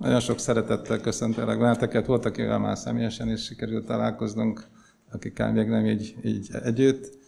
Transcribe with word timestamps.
Nagyon 0.00 0.20
sok 0.20 0.38
szeretettel 0.38 1.00
köszöntelek 1.00 1.58
benneteket. 1.58 2.06
Volt, 2.06 2.24
akivel 2.24 2.58
már 2.58 2.78
személyesen 2.78 3.28
is 3.28 3.44
sikerült 3.44 3.86
találkoznunk, 3.86 4.66
akikkel 5.12 5.52
még 5.52 5.68
nem 5.68 5.86
így, 5.86 6.14
így 6.22 6.48
együtt. 6.62 7.18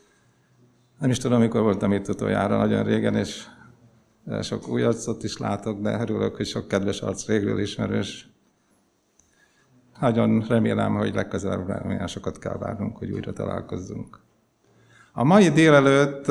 Nem 0.98 1.10
is 1.10 1.18
tudom, 1.18 1.40
mikor 1.40 1.62
voltam 1.62 1.92
itt 1.92 2.08
utoljára, 2.08 2.56
nagyon 2.56 2.84
régen, 2.84 3.14
és 3.14 3.44
sok 4.42 4.68
új 4.68 4.82
arcot 4.82 5.22
is 5.22 5.36
látok, 5.36 5.80
de 5.80 6.00
örülök, 6.00 6.36
hogy 6.36 6.46
sok 6.46 6.68
kedves 6.68 7.00
arc 7.00 7.26
régről 7.26 7.60
ismerős. 7.60 8.30
Nagyon 10.00 10.44
remélem, 10.48 10.94
hogy 10.94 11.14
legközelebb 11.14 11.86
olyan 11.86 12.06
sokat 12.06 12.38
kell 12.38 12.56
várnunk, 12.58 12.96
hogy 12.96 13.10
újra 13.10 13.32
találkozzunk. 13.32 14.20
A 15.12 15.24
mai 15.24 15.48
délelőtt 15.50 16.26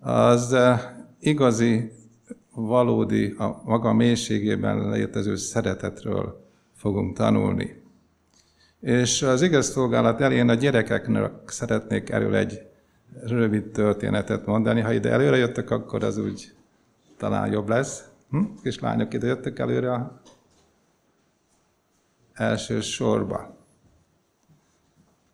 az 0.00 0.56
igazi 1.20 1.92
valódi, 2.56 3.34
a 3.38 3.60
maga 3.64 3.92
mélységében 3.92 4.90
létező 4.90 5.36
szeretetről 5.36 6.44
fogunk 6.74 7.16
tanulni. 7.16 7.82
És 8.80 9.22
az 9.22 9.42
igaz 9.42 9.70
szolgálat 9.70 10.20
elén 10.20 10.48
a 10.48 10.54
gyerekeknek 10.54 11.32
szeretnék 11.46 12.10
erről 12.10 12.34
egy 12.34 12.66
rövid 13.22 13.70
történetet 13.70 14.46
mondani. 14.46 14.80
Ha 14.80 14.92
ide 14.92 15.10
előre 15.10 15.36
jöttek, 15.36 15.70
akkor 15.70 16.04
az 16.04 16.18
úgy 16.18 16.54
talán 17.16 17.52
jobb 17.52 17.68
lesz. 17.68 18.08
Hm? 18.30 18.42
Kislányok 18.62 19.14
ide 19.14 19.26
jöttek 19.26 19.58
előre 19.58 19.92
a 19.92 20.20
első 22.32 22.80
sorba. 22.80 23.56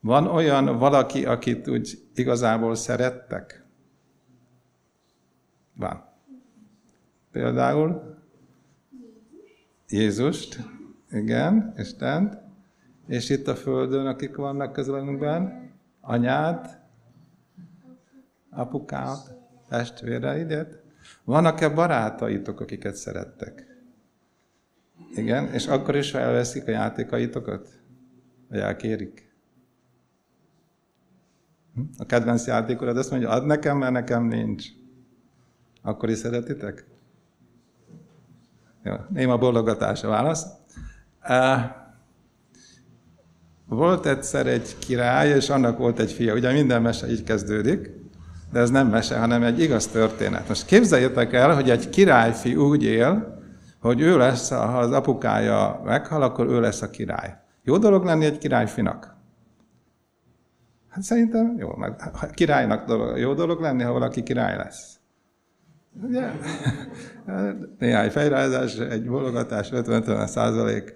Van 0.01 0.27
olyan 0.27 0.79
valaki, 0.79 1.27
akit 1.27 1.69
úgy 1.69 1.99
igazából 2.15 2.75
szerettek? 2.75 3.65
Van. 5.75 6.12
Például 7.33 8.19
Jézust, 9.89 10.59
igen, 11.11 11.75
Istent, 11.77 12.39
és 13.07 13.31
itt 13.31 13.49
a 13.49 13.55
Földön, 13.55 14.07
akik 14.07 14.37
vannak 14.37 14.73
közülünkben, 14.73 15.71
anyád, 16.01 16.81
apukád, 18.51 19.19
testvéreidet. 19.69 20.83
Vannak-e 21.25 21.69
barátaitok, 21.69 22.61
akiket 22.61 22.95
szerettek? 22.95 23.67
Igen, 25.15 25.53
és 25.53 25.67
akkor 25.67 25.97
is 25.97 26.15
elveszik 26.15 26.67
a 26.67 26.71
játékaitokat? 26.71 27.69
Vagy 28.49 28.59
elkérik? 28.59 29.33
Hm? 31.75 31.81
A 31.99 32.07
kedvenc 32.07 32.47
játékorod 32.47 32.97
azt 32.97 33.11
mondja, 33.11 33.31
ad 33.31 33.47
nekem, 33.47 33.79
mert 33.79 33.93
nekem 33.93 34.25
nincs. 34.25 34.67
Akkor 35.83 36.11
is 36.11 36.19
szeretitek? 36.19 36.92
Jó, 38.85 38.95
néma 39.09 39.39
bologatás 39.39 40.03
a 40.03 40.09
válasz. 40.09 40.47
Volt 43.67 44.07
egyszer 44.07 44.47
egy 44.47 44.79
király, 44.79 45.29
és 45.29 45.51
annak 45.51 45.79
volt 45.79 45.99
egy 45.99 46.13
fia. 46.13 46.35
Ugye 46.35 46.53
minden 46.53 46.83
mese 46.83 47.11
így 47.11 47.23
kezdődik, 47.23 47.91
de 48.53 48.61
ez 48.61 48.71
nem 48.71 48.89
mese, 48.89 49.19
hanem 49.19 49.43
egy 49.43 49.61
igaz 49.61 49.87
történet. 49.87 50.49
Most 50.49 50.67
képzeljétek 50.67 51.33
el, 51.33 51.55
hogy 51.55 51.71
egy 51.71 51.91
királyfi 51.91 52.57
úgy 52.57 52.83
él, 52.83 53.41
hogy 53.81 54.01
ő 54.01 54.17
lesz, 54.17 54.49
ha 54.49 54.79
az 54.79 54.93
apukája 54.93 55.81
meghal, 55.85 56.23
akkor 56.23 56.47
ő 56.47 56.61
lesz 56.61 56.83
a 56.83 56.91
király. 56.91 57.37
Jó 57.63 57.79
dolog 57.79 58.05
lenni 58.05 58.25
egy 58.25 58.39
királyfinak? 58.39 59.17
Hát 60.89 61.03
szerintem 61.03 61.55
jó, 61.59 61.77
meg 61.77 61.95
királynak 62.33 62.87
dolog, 62.87 63.19
jó 63.19 63.35
dolog 63.35 63.61
lenni, 63.61 63.83
ha 63.83 63.93
valaki 63.93 64.23
király 64.23 64.57
lesz. 64.57 65.01
Ugye? 66.01 66.31
Néhány 67.79 68.11
fejrázás, 68.11 68.77
egy 68.77 69.07
bologatás, 69.07 69.69
50-50 69.73 70.27
százalék. 70.27 70.95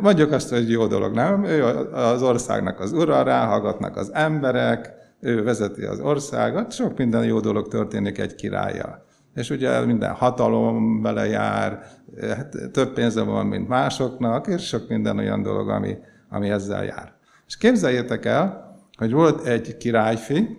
Mondjuk 0.00 0.32
azt, 0.32 0.50
hogy 0.50 0.70
jó 0.70 0.86
dolog, 0.86 1.14
nem? 1.14 1.44
Ő 1.44 1.64
az 1.92 2.22
országnak 2.22 2.80
az 2.80 2.92
ura, 2.92 3.22
ráhallgatnak 3.22 3.96
az 3.96 4.10
emberek, 4.14 4.92
ő 5.20 5.42
vezeti 5.42 5.82
az 5.82 6.00
országot, 6.00 6.72
sok 6.72 6.98
minden 6.98 7.24
jó 7.24 7.40
dolog 7.40 7.68
történik 7.68 8.18
egy 8.18 8.34
királlyal. 8.34 9.04
És 9.34 9.50
ugye 9.50 9.84
minden 9.84 10.12
hatalom 10.12 11.02
vele 11.02 11.26
jár, 11.26 11.86
hát 12.20 12.56
több 12.72 12.92
pénze 12.92 13.22
van, 13.22 13.46
mint 13.46 13.68
másoknak, 13.68 14.46
és 14.46 14.66
sok 14.66 14.88
minden 14.88 15.18
olyan 15.18 15.42
dolog, 15.42 15.68
ami, 15.68 15.96
ami 16.28 16.50
ezzel 16.50 16.84
jár. 16.84 17.12
És 17.46 17.56
képzeljétek 17.56 18.24
el, 18.24 18.76
hogy 18.98 19.12
volt 19.12 19.46
egy 19.46 19.76
királyfi, 19.76 20.56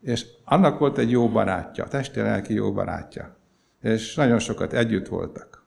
és 0.00 0.26
annak 0.48 0.78
volt 0.78 0.98
egy 0.98 1.10
jó 1.10 1.28
barátja, 1.28 1.84
testi-lelki 1.84 2.54
jó 2.54 2.72
barátja. 2.72 3.36
És 3.80 4.14
nagyon 4.14 4.38
sokat 4.38 4.72
együtt 4.72 5.08
voltak. 5.08 5.66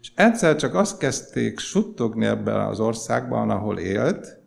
És 0.00 0.12
egyszer 0.14 0.56
csak 0.56 0.74
azt 0.74 0.98
kezdték 0.98 1.58
suttogni 1.58 2.26
ebben 2.26 2.60
az 2.60 2.80
országban, 2.80 3.50
ahol 3.50 3.78
élt, 3.78 4.38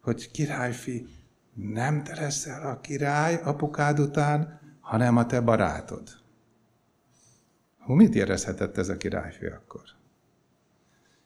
hogy 0.00 0.30
királyfi, 0.30 1.06
nem 1.54 2.02
te 2.02 2.14
leszel 2.14 2.66
a 2.66 2.80
király 2.80 3.40
apukád 3.44 3.98
után, 3.98 4.60
hanem 4.80 5.16
a 5.16 5.26
te 5.26 5.40
barátod. 5.40 6.08
Hú, 7.78 7.94
mit 7.94 8.14
érezhetett 8.14 8.76
ez 8.76 8.88
a 8.88 8.96
királyfi 8.96 9.46
akkor? 9.46 9.82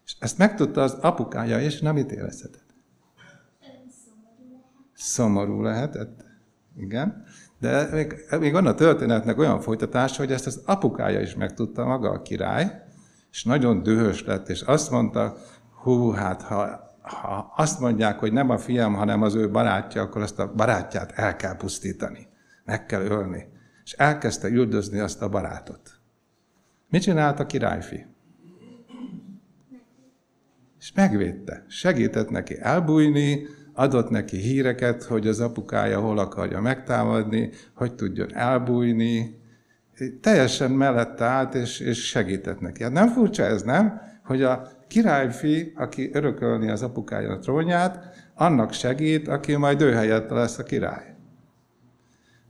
És 0.05 0.17
ezt 0.19 0.39
megtudta 0.39 0.83
az 0.83 0.93
apukája 0.93 1.61
is, 1.61 1.81
nem 1.81 1.95
mit 1.95 2.13
érezhetett? 2.13 2.75
Szomorú 4.93 5.63
lehetett. 5.63 6.25
Igen. 6.77 7.25
De 7.59 7.89
még, 7.93 8.15
még 8.39 8.53
van 8.53 8.67
a 8.67 8.75
történetnek 8.75 9.39
olyan 9.39 9.61
folytatása, 9.61 10.23
hogy 10.23 10.33
ezt 10.33 10.47
az 10.47 10.63
apukája 10.65 11.21
is 11.21 11.35
megtudta 11.35 11.85
maga 11.85 12.11
a 12.11 12.23
király, 12.23 12.83
és 13.31 13.45
nagyon 13.45 13.83
dühös 13.83 14.25
lett, 14.25 14.49
és 14.49 14.61
azt 14.61 14.91
mondta, 14.91 15.37
hú, 15.83 16.11
hát 16.11 16.43
ha, 16.43 16.85
ha 17.03 17.53
azt 17.57 17.81
mondják, 17.81 18.19
hogy 18.19 18.33
nem 18.33 18.51
a 18.51 18.59
fiam, 18.59 18.95
hanem 18.95 19.23
az 19.23 19.35
ő 19.35 19.51
barátja, 19.51 20.03
akkor 20.03 20.23
azt 20.23 20.39
a 20.39 20.53
barátját 20.53 21.13
el 21.13 21.37
kell 21.37 21.57
pusztítani, 21.57 22.27
meg 22.65 22.87
kell 22.87 23.03
ölni. 23.03 23.53
És 23.85 23.93
elkezdte 23.93 24.49
üldözni 24.49 24.99
azt 24.99 25.23
a 25.23 25.29
barátot. 25.29 25.91
Mit 26.89 27.03
csinált 27.03 27.41
a 27.41 27.47
királyfi? 27.47 28.07
És 30.79 30.93
megvédte, 30.93 31.65
segített 31.69 32.31
neki 32.31 32.61
elbújni, 32.61 33.47
adott 33.75 34.11
neki 34.11 34.37
híreket, 34.37 35.03
hogy 35.03 35.27
az 35.27 35.41
apukája 35.41 36.01
hol 36.01 36.19
akarja 36.19 36.61
megtámadni, 36.61 37.51
hogy 37.75 37.95
tudjon 37.95 38.35
elbújni. 38.35 39.43
Teljesen 40.21 40.71
mellette 40.71 41.25
állt, 41.25 41.55
és, 41.55 41.81
és 41.81 42.07
segített 42.07 42.61
neki. 42.61 42.83
Hát 42.83 42.93
nem 42.93 43.09
furcsa 43.09 43.43
ez, 43.43 43.63
nem? 43.63 44.01
Hogy 44.25 44.43
a 44.43 44.69
királyfi, 44.89 45.73
aki 45.77 46.11
örökölni 46.13 46.71
az 46.71 46.83
apukája 46.83 47.33
a 47.33 47.39
trónját, 47.39 48.15
annak 48.35 48.73
segít, 48.73 49.29
aki 49.29 49.57
majd 49.57 49.81
ő 49.81 49.93
helyett 49.93 50.31
lesz 50.31 50.59
a 50.59 50.63
király. 50.63 51.15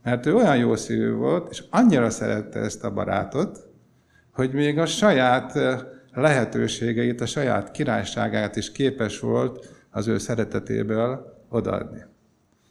Mert 0.03 0.25
ő 0.25 0.35
olyan 0.35 0.57
jó 0.57 0.75
szívű 0.75 1.11
volt, 1.11 1.49
és 1.51 1.63
annyira 1.69 2.09
szerette 2.09 2.59
ezt 2.59 2.83
a 2.83 2.93
barátot, 2.93 3.59
hogy 4.31 4.53
még 4.53 4.79
a 4.79 4.85
saját 4.85 5.55
eh, 5.55 5.79
lehetőségeit, 6.13 7.21
a 7.21 7.25
saját 7.25 7.71
királyságát 7.71 8.55
is 8.55 8.71
képes 8.71 9.19
volt 9.19 9.74
az 9.95 10.07
ő 10.07 10.17
szeretetéből 10.17 11.39
odaadni. 11.49 12.03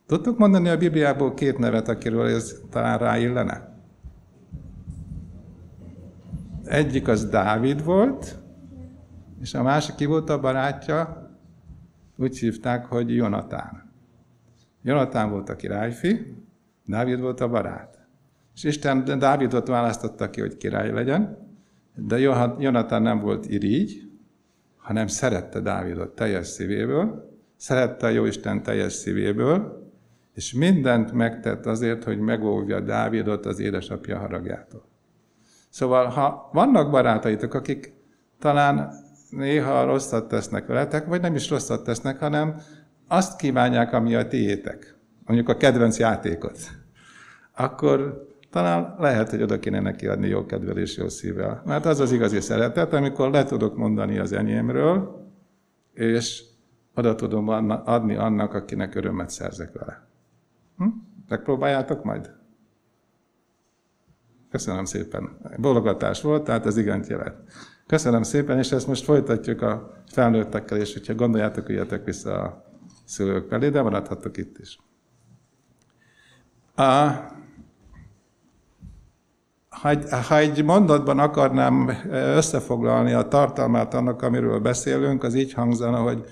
Tudtuk 0.07 0.39
mondani 0.39 0.69
a 0.69 0.77
Bibliából 0.77 1.35
két 1.35 1.59
nevet, 1.59 1.89
akiről 1.89 2.27
ez 2.27 2.61
talán 2.71 2.99
ráillene? 2.99 3.79
Egyik 6.65 7.09
az 7.09 7.29
Dávid 7.29 7.85
volt, 7.85 8.39
és 9.41 9.55
a 9.55 9.63
másik 9.63 9.95
ki 9.95 10.05
volt 10.05 10.31
a 10.31 10.41
barátja, 10.41 11.31
úgy 12.17 12.39
hívták, 12.39 12.87
hogy 12.87 13.15
Jonatán. 13.15 13.93
Jonatán 14.83 15.31
volt 15.31 15.49
a 15.49 15.57
királyfi, 15.57 16.37
Dávid 16.87 17.21
volt 17.21 17.41
a 17.41 17.49
barát. 17.49 18.07
És 18.55 18.65
Isten 18.65 19.19
Dávidot 19.19 19.67
választotta 19.67 20.31
ki, 20.31 20.41
hogy 20.41 20.57
király 20.57 20.93
legyen, 20.93 21.39
de 21.95 22.19
Jonatán 22.59 23.03
nem 23.03 23.21
volt 23.21 23.47
irigy, 23.47 24.04
hanem 24.85 25.07
szerette 25.07 25.61
Dávidot 25.61 26.15
teljes 26.15 26.47
szívéből, 26.47 27.31
szerette 27.57 28.07
a 28.07 28.11
Jóisten 28.11 28.63
teljes 28.63 28.93
szívéből, 28.93 29.83
és 30.35 30.53
mindent 30.53 31.13
megtett 31.13 31.67
azért, 31.67 32.05
hogy 32.05 32.19
megóvja 32.19 32.81
Dávidot 32.81 33.47
az 33.47 33.59
édesapja 33.59 34.19
haragjától. 34.19 34.89
Szóval, 35.69 36.07
ha 36.07 36.51
vannak 36.53 36.91
barátaitok, 36.91 37.55
akik 37.55 37.93
talán 38.39 38.93
néha 39.31 39.85
rosszat 39.85 40.29
tesznek 40.29 40.67
veletek, 40.67 41.07
vagy 41.07 41.21
nem 41.21 41.35
is 41.35 41.51
rosszat 41.51 41.85
tesznek, 41.85 42.19
hanem 42.19 42.61
azt 43.09 43.39
kívánják, 43.39 43.93
ami 43.93 44.15
a 44.15 44.29
tiétek, 44.29 44.97
mondjuk 45.27 45.49
a 45.49 45.57
kedvenc 45.57 45.99
játékot, 45.99 46.59
akkor 47.57 48.27
talán 48.55 48.95
lehet, 48.99 49.31
hogy 49.31 49.43
oda 49.43 49.59
kéne 49.59 49.81
neki 49.81 50.07
adni 50.07 50.29
jó 50.29 50.47
kedvel 50.47 50.77
és 50.79 50.97
jó 50.97 51.09
szívvel. 51.09 51.63
Mert 51.65 51.87
az 51.87 52.01
az 52.01 52.13
igazi 52.13 52.41
szeretet, 52.41 52.93
amikor 52.93 53.31
le 53.31 53.45
tudok 53.45 53.77
mondani 53.77 54.19
az 54.19 54.33
enyémről, 54.33 55.27
és 55.93 56.45
oda 56.95 57.15
tudom 57.15 57.49
adni 57.85 58.15
annak, 58.15 58.55
akinek 58.55 58.95
örömet 58.95 59.31
szerzek 59.31 59.73
vele. 59.73 60.07
Hm? 60.77 60.87
Megpróbáljátok 61.29 62.05
majd? 62.05 62.31
Köszönöm 64.51 64.85
szépen. 64.85 65.39
Bologatás 65.57 66.23
volt, 66.23 66.45
tehát 66.45 66.67
ez 66.67 66.77
igent 66.77 67.07
jelent. 67.07 67.37
Köszönöm 67.87 68.23
szépen, 68.23 68.59
és 68.59 68.73
ezt 68.73 68.87
most 68.87 69.05
folytatjuk 69.05 69.63
a 69.63 70.03
felnőttekkel, 70.07 70.79
és 70.79 70.93
hogyha 70.93 71.15
gondoljátok, 71.15 71.69
üljetek 71.69 72.05
vissza 72.05 72.43
a 72.43 72.65
szülők 73.05 73.49
felé, 73.49 73.69
de 73.69 73.83
maradhatok 73.83 74.37
itt 74.37 74.59
is. 74.59 74.79
A, 76.77 77.11
ha, 80.29 80.39
egy, 80.39 80.65
mondatban 80.65 81.19
akarnám 81.19 81.91
összefoglalni 82.11 83.13
a 83.13 83.29
tartalmát 83.29 83.95
annak, 83.95 84.23
amiről 84.23 84.59
beszélünk, 84.59 85.23
az 85.23 85.35
így 85.35 85.53
hangzana, 85.53 85.99
hogy 85.99 86.25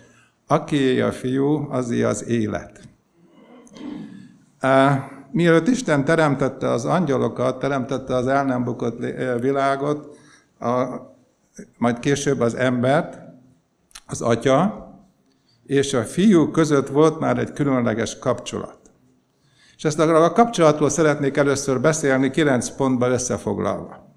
aki 0.46 1.00
a 1.00 1.12
fiú, 1.12 1.66
az 1.70 1.90
az 1.90 2.28
élet. 2.28 2.80
Mielőtt 5.30 5.68
Isten 5.68 6.04
teremtette 6.04 6.70
az 6.70 6.84
angyalokat, 6.84 7.58
teremtette 7.58 8.14
az 8.14 8.26
el 8.26 8.44
nem 8.44 8.64
bukott 8.64 8.98
világot, 9.40 10.16
a, 10.60 10.86
majd 11.78 11.98
később 11.98 12.40
az 12.40 12.54
embert, 12.54 13.18
az 14.06 14.20
atya 14.20 14.90
és 15.66 15.94
a 15.94 16.02
fiú 16.02 16.50
között 16.50 16.88
volt 16.88 17.20
már 17.20 17.38
egy 17.38 17.52
különleges 17.52 18.18
kapcsolat. 18.18 18.81
És 19.82 19.88
ezt 19.88 19.98
a 19.98 20.32
kapcsolatról 20.32 20.88
szeretnék 20.88 21.36
először 21.36 21.80
beszélni 21.80 22.30
kilenc 22.30 22.68
pontban 22.68 23.12
összefoglalva. 23.12 24.16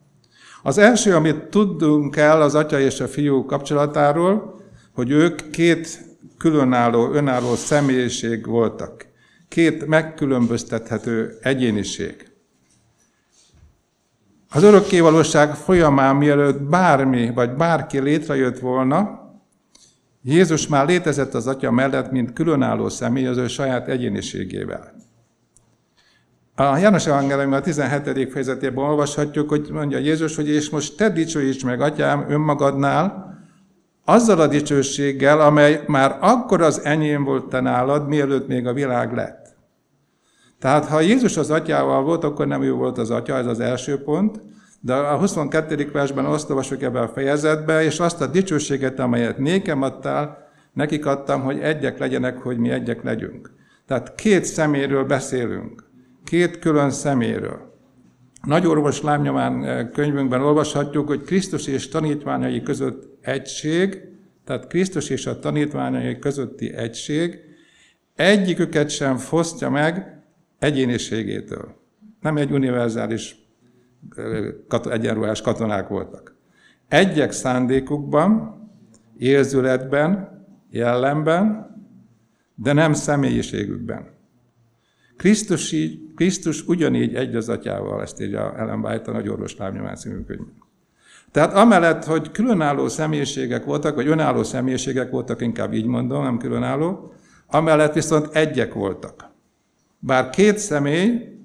Az 0.63 0.77
első, 0.77 1.15
amit 1.15 1.43
tudunk 1.43 2.15
el 2.15 2.41
az 2.41 2.55
atya 2.55 2.79
és 2.79 2.99
a 2.99 3.07
fiú 3.07 3.45
kapcsolatáról, 3.45 4.61
hogy 4.93 5.09
ők 5.09 5.49
két 5.49 6.05
különálló, 6.37 7.11
önálló 7.11 7.55
személyiség 7.55 8.45
voltak. 8.45 9.05
Két 9.47 9.85
megkülönböztethető 9.87 11.37
egyéniség. 11.41 12.31
Az 14.49 14.63
örökkévalóság 14.63 15.55
folyamán, 15.55 16.15
mielőtt 16.15 16.61
bármi 16.61 17.31
vagy 17.33 17.49
bárki 17.53 17.99
létrejött 17.99 18.59
volna, 18.59 19.19
Jézus 20.21 20.67
már 20.67 20.87
létezett 20.87 21.33
az 21.33 21.47
Atya 21.47 21.71
mellett, 21.71 22.11
mint 22.11 22.33
különálló 22.33 22.89
személy 22.89 23.27
az 23.27 23.37
ő 23.37 23.47
saját 23.47 23.87
egyéniségével. 23.87 25.03
A 26.57 26.77
János 26.77 27.07
Evangélium 27.07 27.53
a 27.53 27.59
17. 27.59 28.31
fejezetében 28.31 28.83
olvashatjuk, 28.83 29.49
hogy 29.49 29.69
mondja 29.71 29.97
Jézus, 29.97 30.35
hogy 30.35 30.49
és 30.49 30.69
most 30.69 30.97
te 30.97 31.09
dicsőíts 31.09 31.63
meg, 31.63 31.81
Atyám, 31.81 32.25
önmagadnál, 32.29 33.33
azzal 34.05 34.39
a 34.39 34.47
dicsőséggel, 34.47 35.41
amely 35.41 35.83
már 35.87 36.17
akkor 36.21 36.61
az 36.61 36.81
enyém 36.83 37.23
volt 37.23 37.45
te 37.45 37.59
nálad, 37.59 38.07
mielőtt 38.07 38.47
még 38.47 38.67
a 38.67 38.73
világ 38.73 39.13
lett. 39.13 39.55
Tehát 40.59 40.85
ha 40.85 40.99
Jézus 40.99 41.37
az 41.37 41.51
atyával 41.51 42.03
volt, 42.03 42.23
akkor 42.23 42.47
nem 42.47 42.63
ő 42.63 42.71
volt 42.71 42.97
az 42.97 43.09
atya, 43.09 43.37
ez 43.37 43.45
az 43.45 43.59
első 43.59 44.03
pont, 44.03 44.39
de 44.79 44.93
a 44.93 45.17
22. 45.17 45.89
versben 45.93 46.25
azt 46.25 46.49
olvasok 46.49 46.81
ebbe 46.81 46.99
a 46.99 47.07
fejezetbe, 47.07 47.83
és 47.83 47.99
azt 47.99 48.21
a 48.21 48.27
dicsőséget, 48.27 48.99
amelyet 48.99 49.37
nékem 49.37 49.81
adtál, 49.81 50.47
nekik 50.73 51.05
adtam, 51.05 51.41
hogy 51.41 51.59
egyek 51.59 51.97
legyenek, 51.97 52.37
hogy 52.37 52.57
mi 52.57 52.69
egyek 52.69 53.03
legyünk. 53.03 53.51
Tehát 53.87 54.15
két 54.15 54.45
szeméről 54.45 55.03
beszélünk, 55.03 55.84
két 56.25 56.59
külön 56.59 56.89
szeméről. 56.89 57.73
Nagy 58.43 58.67
orvos 58.67 59.01
lámnyomán 59.01 59.63
eh, 59.63 59.89
könyvünkben 59.93 60.41
olvashatjuk, 60.41 61.07
hogy 61.07 61.21
Krisztus 61.21 61.67
és 61.67 61.87
tanítványai 61.87 62.61
között 62.61 63.17
egység, 63.21 64.01
tehát 64.45 64.67
Krisztus 64.67 65.09
és 65.09 65.25
a 65.25 65.39
tanítványai 65.39 66.19
közötti 66.19 66.73
egység 66.73 67.39
egyiküket 68.15 68.89
sem 68.89 69.17
fosztja 69.17 69.69
meg 69.69 70.21
egyéniségétől. 70.59 71.75
Nem 72.21 72.37
egy 72.37 72.51
univerzális 72.51 73.35
egyenruhás 74.89 75.41
katonák 75.41 75.87
voltak. 75.87 76.35
Egyek 76.87 77.31
szándékukban, 77.31 78.59
érzületben, 79.17 80.29
jellemben, 80.69 81.69
de 82.55 82.73
nem 82.73 82.93
személyiségükben. 82.93 84.07
Krisztus, 85.17 85.71
így, 85.71 85.99
Krisztus 86.15 86.67
ugyanígy 86.67 87.15
egy 87.15 87.35
az 87.35 87.49
atyával, 87.49 88.01
ezt 88.01 88.21
írja 88.21 88.57
Ellen 88.57 88.79
White 88.79 89.11
a 89.11 89.13
Nagy 89.13 89.29
Orvos 89.29 89.57
Lábnyomán. 89.57 89.97
Tehát 91.31 91.53
amellett, 91.53 92.03
hogy 92.03 92.31
különálló 92.31 92.87
személyiségek 92.87 93.65
voltak, 93.65 93.95
vagy 93.95 94.07
önálló 94.07 94.43
személyiségek 94.43 95.11
voltak, 95.11 95.41
inkább 95.41 95.73
így 95.73 95.85
mondom, 95.85 96.23
nem 96.23 96.37
különálló, 96.37 97.13
amellett 97.47 97.93
viszont 97.93 98.35
egyek 98.35 98.73
voltak. 98.73 99.29
Bár 99.99 100.29
két 100.29 100.57
személy, 100.57 101.35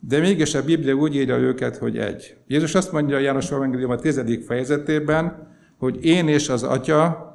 de 0.00 0.18
mégis 0.18 0.54
a 0.54 0.64
Biblia 0.64 0.94
úgy 0.94 1.14
írja 1.14 1.36
őket, 1.36 1.76
hogy 1.76 1.98
egy. 1.98 2.36
Jézus 2.46 2.74
azt 2.74 2.92
mondja 2.92 3.16
a 3.16 3.20
János 3.20 3.50
Evangélium 3.50 3.90
a 3.90 3.96
tizedik 3.96 4.44
fejezetében, 4.44 5.48
hogy 5.78 6.04
én 6.04 6.28
és 6.28 6.48
az 6.48 6.62
Atya 6.62 7.32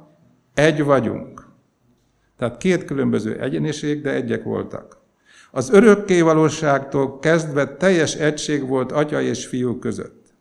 egy 0.54 0.84
vagyunk. 0.84 1.48
Tehát 2.36 2.56
két 2.56 2.84
különböző 2.84 3.40
egyeniség, 3.40 4.02
de 4.02 4.14
egyek 4.14 4.42
voltak. 4.42 5.03
Az 5.56 5.70
örökké 5.70 6.20
valóságtól 6.20 7.18
kezdve 7.18 7.76
teljes 7.76 8.14
egység 8.14 8.68
volt 8.68 8.92
Atya 8.92 9.20
és 9.20 9.46
Fiú 9.46 9.78
között. 9.78 10.34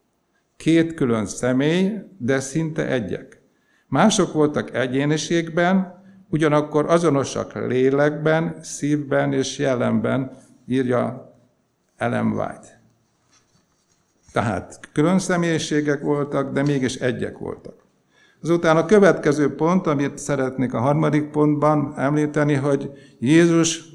Két 0.58 0.94
külön 0.94 1.26
személy, 1.26 1.92
de 2.18 2.40
szinte 2.40 2.88
egyek. 2.88 3.42
Mások 3.88 4.34
voltak 4.34 4.76
egyéniségben, 4.76 6.04
ugyanakkor 6.30 6.86
azonosak 6.90 7.68
lélekben, 7.68 8.56
szívben 8.62 9.34
és 9.34 9.58
jellemben, 9.58 10.32
írja 10.68 11.34
Ellen 11.98 12.28
White. 12.28 12.82
Tehát 14.32 14.80
külön 14.94 15.20
személyiségek 15.20 16.02
voltak, 16.02 16.54
de 16.54 16.62
mégis 16.62 16.96
egyek 16.96 17.38
voltak. 17.38 17.76
Azután 18.42 18.78
a 18.78 18.86
következő 18.86 19.56
pont, 19.56 19.88
amit 19.88 20.18
szeretnék 20.18 20.74
a 20.74 20.80
harmadik 20.80 21.30
pontban 21.30 21.94
említeni, 21.98 22.54
hogy 22.54 22.92
Jézus 23.20 23.92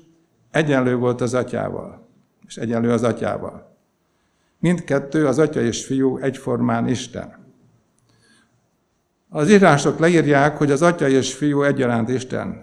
egyenlő 0.51 0.97
volt 0.97 1.21
az 1.21 1.35
atyával, 1.35 2.09
és 2.47 2.57
egyenlő 2.57 2.91
az 2.91 3.03
atyával. 3.03 3.77
Mindkettő, 4.59 5.27
az 5.27 5.39
atya 5.39 5.61
és 5.61 5.85
fiú 5.85 6.17
egyformán 6.17 6.89
Isten. 6.89 7.39
Az 9.31 9.51
írások 9.51 9.99
leírják, 9.99 10.57
hogy 10.57 10.71
az 10.71 10.83
Atya 10.83 11.09
és 11.09 11.35
Fiú 11.35 11.63
egyaránt 11.63 12.09
Isten. 12.09 12.63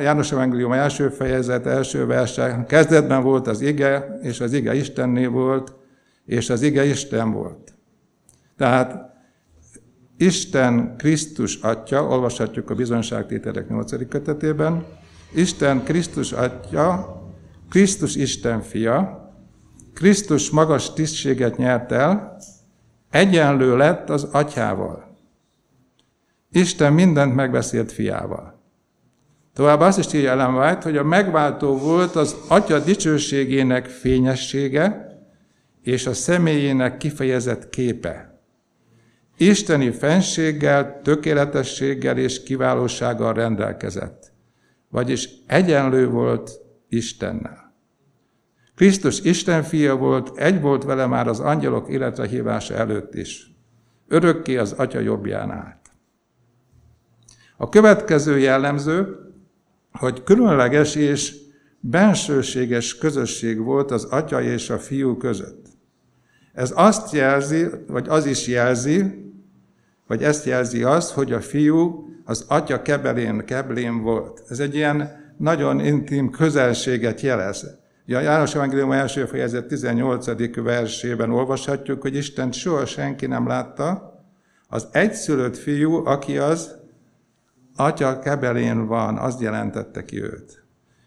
János 0.00 0.32
Evangélium 0.32 0.72
első 0.72 1.08
fejezet, 1.08 1.66
első 1.66 2.06
verse, 2.06 2.64
kezdetben 2.68 3.22
volt 3.22 3.46
az 3.46 3.60
ige, 3.60 4.18
és 4.22 4.40
az 4.40 4.52
ige 4.52 4.74
Istenné 4.74 5.26
volt, 5.26 5.72
és 6.24 6.50
az 6.50 6.62
ige 6.62 6.84
Isten 6.84 7.32
volt. 7.32 7.74
Tehát 8.56 9.16
Isten 10.16 10.96
Krisztus 10.96 11.56
Atya, 11.56 12.04
olvashatjuk 12.04 12.70
a 12.70 12.74
bizonyságtételek 12.74 13.68
8. 13.68 14.08
kötetében, 14.08 14.84
Isten 15.34 15.82
Krisztus 15.82 16.32
Atya, 16.32 17.17
Krisztus 17.70 18.14
Isten 18.14 18.60
fia, 18.60 19.26
Krisztus 19.94 20.50
magas 20.50 20.92
tisztséget 20.92 21.56
nyert 21.56 21.92
el, 21.92 22.36
egyenlő 23.10 23.76
lett 23.76 24.10
az 24.10 24.24
atyával. 24.24 25.16
Isten 26.50 26.92
mindent 26.92 27.34
megbeszélt 27.34 27.92
fiával. 27.92 28.58
Tovább 29.54 29.80
azt 29.80 29.98
is 29.98 30.12
írja 30.12 30.30
Ellen 30.30 30.54
White, 30.54 30.82
hogy 30.82 30.96
a 30.96 31.04
megváltó 31.04 31.78
volt 31.78 32.16
az 32.16 32.36
atya 32.48 32.78
dicsőségének 32.78 33.86
fényessége 33.86 35.06
és 35.82 36.06
a 36.06 36.12
személyének 36.12 36.96
kifejezett 36.96 37.68
képe. 37.68 38.40
Isteni 39.36 39.90
fenséggel, 39.90 41.00
tökéletességgel 41.02 42.18
és 42.18 42.42
kiválósággal 42.42 43.32
rendelkezett, 43.32 44.32
vagyis 44.88 45.28
egyenlő 45.46 46.08
volt 46.08 46.50
Istennel. 46.88 47.68
Krisztus 48.74 49.20
Isten 49.20 49.62
fia 49.62 49.96
volt, 49.96 50.38
egy 50.38 50.60
volt 50.60 50.84
vele 50.84 51.06
már 51.06 51.28
az 51.28 51.40
angyalok 51.40 51.88
életre 51.88 52.26
hívása 52.26 52.74
előtt 52.74 53.14
is. 53.14 53.52
Örökké 54.08 54.56
az 54.56 54.72
atya 54.72 54.98
jobbján 54.98 55.50
állt. 55.50 55.90
A 57.56 57.68
következő 57.68 58.38
jellemző, 58.38 59.16
hogy 59.92 60.22
különleges 60.22 60.94
és 60.94 61.36
bensőséges 61.80 62.98
közösség 62.98 63.58
volt 63.58 63.90
az 63.90 64.04
atya 64.04 64.42
és 64.42 64.70
a 64.70 64.78
fiú 64.78 65.16
között. 65.16 65.66
Ez 66.52 66.72
azt 66.74 67.12
jelzi, 67.12 67.66
vagy 67.86 68.08
az 68.08 68.26
is 68.26 68.46
jelzi, 68.46 69.26
vagy 70.06 70.22
ezt 70.22 70.44
jelzi 70.44 70.82
azt, 70.82 71.10
hogy 71.10 71.32
a 71.32 71.40
fiú 71.40 72.08
az 72.24 72.44
atya 72.48 72.82
kebelén, 72.82 73.44
keblén 73.44 74.02
volt. 74.02 74.42
Ez 74.48 74.60
egy 74.60 74.74
ilyen 74.74 75.26
nagyon 75.38 75.80
intim 75.80 76.30
közelséget 76.30 77.20
jelez. 77.20 77.62
A 78.06 78.18
János 78.18 78.54
Evangélium 78.54 78.92
első 78.92 79.24
fejezet 79.24 79.66
18. 79.66 80.54
versében 80.54 81.30
olvashatjuk, 81.30 82.02
hogy 82.02 82.14
Isten 82.14 82.52
soha 82.52 82.86
senki 82.86 83.26
nem 83.26 83.46
látta, 83.46 84.16
az 84.68 84.88
egyszülött 84.92 85.56
fiú, 85.56 86.06
aki 86.06 86.38
az 86.38 86.74
atya 87.76 88.18
kebelén 88.18 88.86
van, 88.86 89.16
azt 89.16 89.40
jelentette 89.40 90.04
ki 90.04 90.22
őt. 90.22 90.62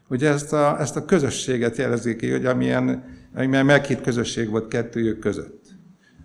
Ugye 0.09 0.29
ezt 0.29 0.53
a, 0.53 0.79
ezt 0.79 0.95
a 0.95 1.05
közösséget 1.05 1.77
jelezi 1.77 2.15
ki, 2.15 2.31
hogy 2.31 2.45
amilyen, 2.45 3.03
amilyen 3.35 3.65
meghitt 3.65 4.01
közösség 4.01 4.49
volt 4.49 4.67
kettőjük 4.67 5.19
között. 5.19 5.65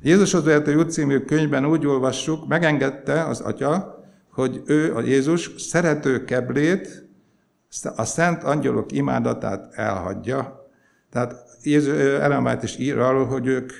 Jézushoz 0.03 0.45
vehető 0.45 0.77
út 0.77 0.91
című 0.91 1.19
könyvben 1.19 1.67
úgy 1.67 1.87
olvassuk, 1.87 2.49
megengedte 2.49 3.25
az 3.25 3.41
atya, 3.41 4.05
hogy 4.31 4.63
ő, 4.67 4.95
a 4.95 5.01
Jézus 5.01 5.51
szerető 5.57 6.25
keblét, 6.25 7.06
a 7.85 8.05
szent 8.05 8.43
angyalok 8.43 8.93
imádatát 8.93 9.75
elhagyja. 9.75 10.71
Tehát 11.11 11.35
Ellen 12.21 12.59
is 12.63 12.79
ír 12.79 12.99
arról, 12.99 13.27
hogy 13.27 13.47
ők 13.47 13.73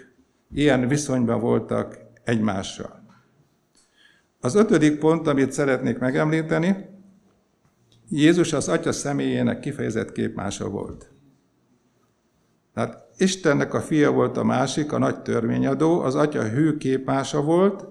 ilyen 0.53 0.89
viszonyban 0.89 1.41
voltak 1.41 1.99
egymással. 2.25 3.05
Az 4.41 4.55
ötödik 4.55 4.99
pont, 4.99 5.27
amit 5.27 5.53
szeretnék 5.53 5.99
megemlíteni, 5.99 6.95
Jézus 8.09 8.53
az 8.53 8.69
Atya 8.69 8.93
személyének 8.93 9.61
kifejezett 9.61 10.13
képmása 10.13 10.69
volt. 10.69 11.11
Tehát 12.75 13.05
Istennek 13.17 13.75
a 13.75 13.81
fia 13.81 14.11
volt 14.11 14.37
a 14.37 14.45
másik, 14.45 14.93
a 14.93 14.99
nagy 14.99 15.23
törvényadó, 15.23 16.01
az 16.01 16.15
Atya 16.15 16.49
hű 16.49 16.77
képmása 16.77 17.43
volt, 17.43 17.87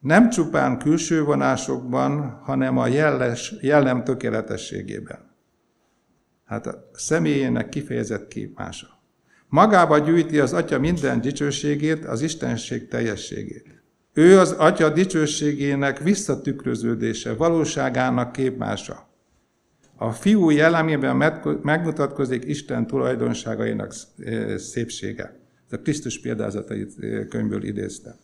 nem 0.00 0.30
csupán 0.30 0.78
külső 0.78 1.22
vonásokban, 1.24 2.40
hanem 2.42 2.78
a 2.78 2.86
jelles, 2.86 3.54
jellem 3.60 4.04
tökéletességében. 4.04 5.25
Hát 6.46 6.66
a 6.66 6.90
személyének 6.92 7.68
kifejezett 7.68 8.28
képmása. 8.28 8.86
Magába 9.48 9.98
gyűjti 9.98 10.38
az 10.38 10.52
Atya 10.52 10.78
minden 10.78 11.20
dicsőségét, 11.20 12.04
az 12.04 12.22
Istenség 12.22 12.88
teljességét. 12.88 13.82
Ő 14.12 14.38
az 14.38 14.50
Atya 14.50 14.90
dicsőségének 14.90 15.98
visszatükröződése, 15.98 17.34
valóságának 17.34 18.32
képmása. 18.32 19.08
A 19.96 20.12
fiú 20.12 20.50
jellemében 20.50 21.16
megmutatkozik 21.62 22.44
Isten 22.44 22.86
tulajdonságainak 22.86 23.94
szépsége. 24.56 25.38
Ez 25.70 25.78
a 25.78 25.82
Krisztus 25.82 26.20
példázatait 26.20 26.94
könyvből 27.28 27.64
idézte. 27.64 28.16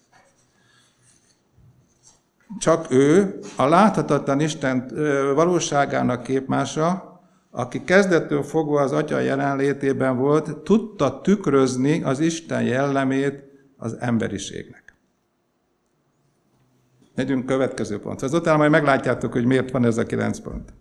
Csak 2.59 2.91
ő, 2.91 3.39
a 3.57 3.67
láthatatlan 3.67 4.41
Isten 4.41 4.91
valóságának 5.35 6.23
képmása, 6.23 7.12
aki 7.55 7.85
kezdettől 7.85 8.43
fogva 8.43 8.81
az 8.81 8.93
Atya 8.93 9.19
jelenlétében 9.19 10.17
volt, 10.17 10.57
tudta 10.57 11.21
tükrözni 11.21 12.03
az 12.03 12.21
Isten 12.21 12.63
jellemét 12.63 13.45
az 13.77 13.97
emberiségnek. 14.01 14.97
Megyünk 17.15 17.47
következő 17.47 17.99
pont. 17.99 18.23
Azután 18.23 18.57
majd 18.57 18.71
meglátjátok, 18.71 19.33
hogy 19.33 19.45
miért 19.45 19.71
van 19.71 19.85
ez 19.85 19.99
a 19.99 20.07
kilenc 20.07 20.39
pont. 20.39 20.73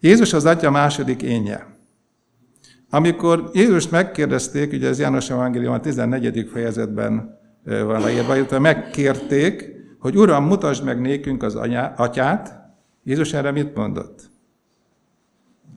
Jézus 0.00 0.32
az 0.32 0.44
Atya 0.44 0.70
második 0.70 1.22
énje. 1.22 1.66
Amikor 2.90 3.50
Jézust 3.52 3.90
megkérdezték, 3.90 4.72
ugye 4.72 4.88
ez 4.88 4.98
János 4.98 5.30
Evangélium 5.30 5.72
a 5.72 5.80
14. 5.80 6.48
fejezetben 6.52 7.38
van 7.64 8.00
leírva, 8.00 8.36
illetve 8.36 8.58
megkérték, 8.58 9.74
hogy 9.98 10.16
Uram, 10.16 10.44
mutasd 10.44 10.84
meg 10.84 11.00
nékünk 11.00 11.42
az 11.42 11.54
anyá, 11.54 11.94
atyát, 11.96 12.54
Jézus 13.02 13.32
erre 13.32 13.50
mit 13.50 13.74
mondott? 13.74 14.34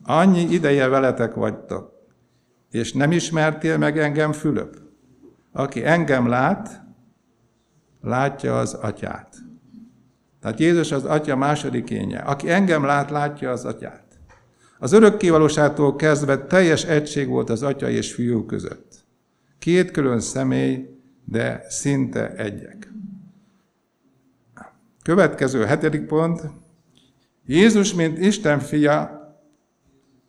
Annyi 0.02 0.40
ideje 0.40 0.88
veletek 0.88 1.34
vagytok, 1.34 1.92
és 2.70 2.92
nem 2.92 3.12
ismertél 3.12 3.78
meg 3.78 3.98
engem, 3.98 4.32
Fülöp? 4.32 4.76
Aki 5.52 5.84
engem 5.84 6.28
lát, 6.28 6.82
látja 8.00 8.58
az 8.58 8.74
atyát. 8.74 9.36
Tehát 10.40 10.60
Jézus 10.60 10.92
az 10.92 11.04
atya 11.04 11.36
második 11.36 11.90
énje. 11.90 12.18
Aki 12.18 12.50
engem 12.50 12.84
lát, 12.84 13.10
látja 13.10 13.50
az 13.50 13.64
atyát. 13.64 14.04
Az 14.78 14.92
örökkévalóságtól 14.92 15.96
kezdve 15.96 16.46
teljes 16.46 16.84
egység 16.84 17.28
volt 17.28 17.50
az 17.50 17.62
atya 17.62 17.88
és 17.88 18.14
fiú 18.14 18.44
között. 18.44 19.04
Két 19.58 19.90
külön 19.90 20.20
személy, 20.20 20.88
de 21.24 21.64
szinte 21.68 22.34
egyek. 22.34 22.92
Következő 25.02 25.64
hetedik 25.64 26.06
pont. 26.06 26.42
Jézus, 27.46 27.94
mint 27.94 28.18
Isten 28.18 28.58
fia, 28.58 29.19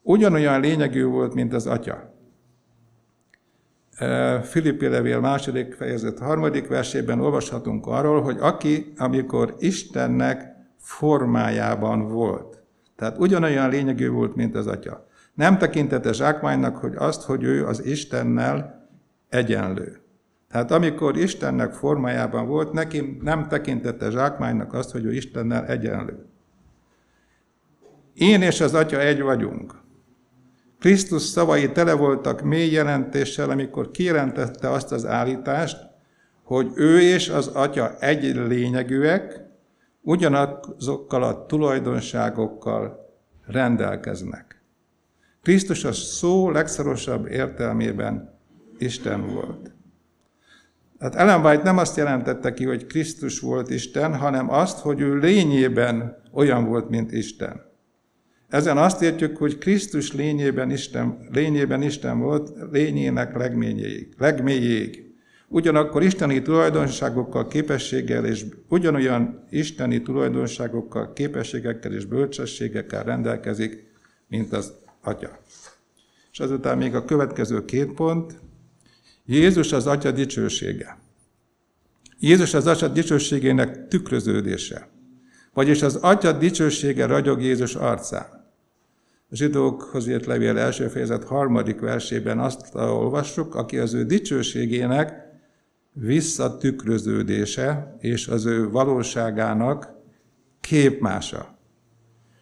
ugyanolyan 0.02 0.60
lényegű 0.60 1.06
volt, 1.06 1.34
mint 1.34 1.54
az 1.54 1.68
atya. 1.68 2.14
Filippi 4.44 4.88
levél 4.88 5.20
második 5.20 5.74
fejezet 5.74 6.20
harmadik 6.20 6.68
versében 6.68 7.20
olvashatunk 7.20 7.88
arról, 7.88 8.22
hogy 8.22 8.38
aki, 8.40 8.94
amikor 8.98 9.56
Istennek 9.60 10.56
formájában 10.78 12.08
volt, 12.08 12.62
tehát 12.96 13.18
ugyanolyan 13.18 13.70
lényegű 13.70 14.10
volt, 14.10 14.36
mint 14.36 14.56
az 14.56 14.68
atya. 14.68 15.08
Nem 15.34 15.58
tekintette 15.58 16.14
zsákmánynak, 16.14 16.78
hogy 16.78 16.94
azt, 16.96 17.24
hogy 17.24 17.44
ő 17.44 17.66
az 17.66 17.86
Istennel 17.86 18.90
egyenlő. 19.30 20.00
Tehát 20.50 20.72
amikor 20.72 21.18
Istennek 21.18 21.74
formájában 21.74 22.48
volt, 22.48 22.74
neki 22.74 23.18
nem 23.22 23.48
tekintette 23.48 24.10
zsákmánynak 24.10 24.74
azt, 24.74 24.92
hogy 24.92 25.06
ő 25.06 25.14
Istennel 25.14 25.66
egyenlő. 25.66 26.26
Én 28.14 28.42
és 28.42 28.62
az 28.62 28.74
Atya 28.74 29.00
egy 29.00 29.22
vagyunk. 29.22 29.81
Krisztus 30.82 31.22
szavai 31.22 31.72
tele 31.72 31.94
voltak 31.94 32.42
mély 32.42 32.72
jelentéssel, 32.72 33.50
amikor 33.50 33.92
kijelentette 33.92 34.70
azt 34.70 34.92
az 34.92 35.06
állítást, 35.06 35.78
hogy 36.44 36.72
ő 36.76 37.00
és 37.02 37.30
az 37.30 37.48
Atya 37.48 37.96
egy 38.00 38.36
lényegűek, 38.36 39.42
ugyanazokkal 40.02 41.24
a 41.24 41.46
tulajdonságokkal 41.46 43.10
rendelkeznek. 43.46 44.64
Krisztus 45.42 45.84
a 45.84 45.92
szó 45.92 46.50
legszorosabb 46.50 47.28
értelmében 47.28 48.40
Isten 48.78 49.34
volt. 49.34 49.72
Tehát 50.98 51.16
Ellen 51.16 51.46
White 51.46 51.64
nem 51.64 51.78
azt 51.78 51.98
jelentette 51.98 52.54
ki, 52.54 52.66
hogy 52.66 52.86
Krisztus 52.86 53.40
volt 53.40 53.70
Isten, 53.70 54.16
hanem 54.16 54.52
azt, 54.52 54.80
hogy 54.80 55.02
ő 55.02 55.18
lényében 55.18 56.22
olyan 56.32 56.66
volt, 56.66 56.90
mint 56.90 57.12
Isten. 57.12 57.71
Ezen 58.52 58.78
azt 58.78 59.02
értjük, 59.02 59.38
hogy 59.38 59.58
Krisztus 59.58 60.14
lényében 60.14 60.72
Isten, 60.72 61.18
lényében 61.32 61.82
Isten 61.82 62.20
volt, 62.20 62.52
lényének 62.72 63.38
legmélyéig. 63.38 64.14
legmélyéig. 64.18 65.14
Ugyanakkor 65.48 66.04
isteni 66.04 66.42
tulajdonságokkal, 66.42 67.48
képességgel 67.48 68.26
és 68.26 68.46
ugyanolyan 68.68 69.44
isteni 69.50 70.02
tulajdonságokkal, 70.02 71.14
képességekkel 71.14 71.94
és 71.94 72.06
bölcsességekkel 72.06 73.04
rendelkezik, 73.04 73.92
mint 74.28 74.54
az 74.54 74.74
Atya. 75.02 75.40
És 76.32 76.40
azután 76.40 76.78
még 76.78 76.96
a 76.96 77.06
következő 77.06 77.66
két 77.66 77.92
pont. 77.92 78.40
Jézus 79.26 79.72
az 79.72 79.88
Atya 79.88 80.12
dicsősége. 80.12 80.98
Jézus 82.20 82.54
az 82.54 82.68
Atya 82.68 82.88
dicsőségének 82.88 83.88
tükröződése. 83.88 84.90
Vagyis 85.54 85.82
az 85.82 85.96
Atya 85.96 86.32
dicsősége 86.32 87.06
ragyog 87.06 87.42
Jézus 87.42 87.76
arcán. 87.76 88.40
A 89.32 89.36
zsidókhoz 89.36 90.08
írt 90.08 90.26
levél 90.26 90.58
első 90.58 90.88
fejezet 90.88 91.24
harmadik 91.24 91.80
versében 91.80 92.40
azt 92.40 92.76
olvassuk, 92.76 93.56
aki 93.56 93.78
az 93.78 93.94
ő 93.94 94.04
dicsőségének 94.04 95.14
visszatükröződése 95.94 97.96
és 98.00 98.28
az 98.28 98.46
ő 98.46 98.70
valóságának 98.70 99.94
képmása. 100.62 101.58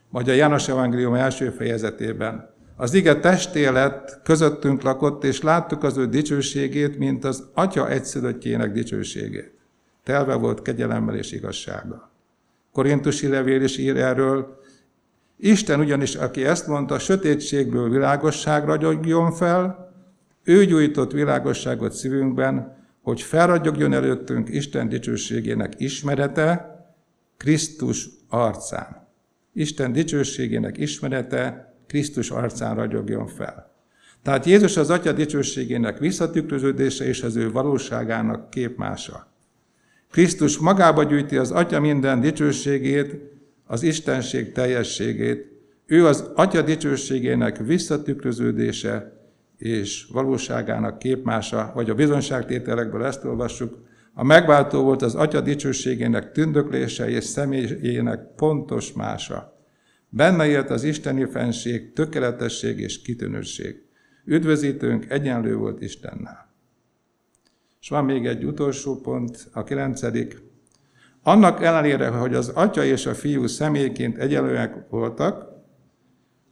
Vagy 0.10 0.30
a 0.30 0.34
János 0.34 0.68
Evangélium 0.68 1.14
első 1.14 1.50
fejezetében. 1.50 2.54
Az 2.76 2.94
ige 2.94 3.20
testé 3.20 3.68
lett, 3.68 4.20
közöttünk 4.24 4.82
lakott, 4.82 5.24
és 5.24 5.42
láttuk 5.42 5.84
az 5.84 5.98
ő 5.98 6.08
dicsőségét, 6.08 6.98
mint 6.98 7.24
az 7.24 7.50
Atya 7.54 7.90
egyszülöttjének 7.90 8.72
dicsőségét. 8.72 9.54
Telve 10.04 10.34
volt 10.34 10.62
kegyelemmel 10.62 11.16
és 11.16 11.32
igazsággal. 11.32 12.12
Korintusi 12.72 13.28
levél 13.28 13.62
is 13.62 13.78
ír 13.78 13.98
erről, 13.98 14.59
Isten 15.42 15.80
ugyanis, 15.80 16.16
aki 16.16 16.46
ezt 16.46 16.68
mondta, 16.68 17.00
sötétségből 17.00 17.90
világosság 17.90 18.66
ragyogjon 18.66 19.32
fel, 19.32 19.94
ő 20.44 20.66
gyújtott 20.66 21.12
világosságot 21.12 21.92
szívünkben, 21.92 22.78
hogy 23.02 23.22
felragyogjon 23.22 23.94
előttünk 23.94 24.50
Isten 24.50 24.90
dicsőségének 24.90 25.74
ismerete 25.78 26.78
Krisztus 27.38 28.10
arcán. 28.30 29.08
Isten 29.54 29.92
dicsőségének 29.92 30.78
ismerete 30.78 31.74
Krisztus 31.88 32.30
arcán 32.30 32.76
ragyogjon 32.76 33.28
fel. 33.28 33.74
Tehát 34.24 34.46
Jézus 34.46 34.78
az 34.78 34.90
Atya 34.90 35.12
dicsőségének 35.12 35.98
visszatükröződése 35.98 37.06
és 37.06 37.24
az 37.24 37.36
ő 37.36 37.52
valóságának 37.52 38.50
képmása. 38.50 39.34
Krisztus 40.12 40.58
magába 40.58 41.04
gyűjti 41.04 41.38
az 41.38 41.52
Atya 41.52 41.80
minden 41.80 42.22
dicsőségét, 42.22 43.39
az 43.72 43.84
Istenség 43.84 44.52
teljességét, 44.52 45.48
ő 45.86 46.06
az 46.06 46.32
Atya 46.36 46.62
dicsőségének 46.62 47.58
visszatükröződése 47.58 49.14
és 49.58 50.08
valóságának 50.12 51.00
képmása, 51.00 51.72
vagy 51.76 51.90
a 51.90 51.96
bizonságtételekből 51.96 53.04
ezt 53.04 53.26
olvassuk, 53.26 53.78
a 54.14 54.24
megváltó 54.24 54.84
volt 54.84 55.02
az 55.02 55.16
Atya 55.16 55.42
dicsőségének 55.42 56.32
tündöklése 56.32 57.10
és 57.10 57.24
személyének 57.24 58.36
pontos 58.36 58.94
mása. 58.94 59.64
Benne 60.10 60.48
élt 60.48 60.70
az 60.70 60.84
isteni 60.84 61.26
fenség, 61.26 61.94
tökéletesség 61.94 62.80
és 62.80 63.02
kitűnőség. 63.02 63.84
Üdvözítőnk 64.26 65.10
egyenlő 65.10 65.56
volt 65.56 65.82
Istennel. 65.82 66.54
És 67.82 67.90
van 67.90 68.06
még 68.06 68.26
egy 68.26 68.44
utolsó 68.44 69.02
pont, 69.02 69.48
a 69.52 69.64
kilencedik. 69.64 70.48
Annak 71.24 71.64
ellenére, 71.64 72.08
hogy 72.08 72.34
az 72.34 72.50
atya 72.50 72.84
és 72.84 73.06
a 73.06 73.14
fiú 73.14 73.48
személyként 73.48 74.18
egyenlőek 74.18 74.86
voltak, 74.90 75.46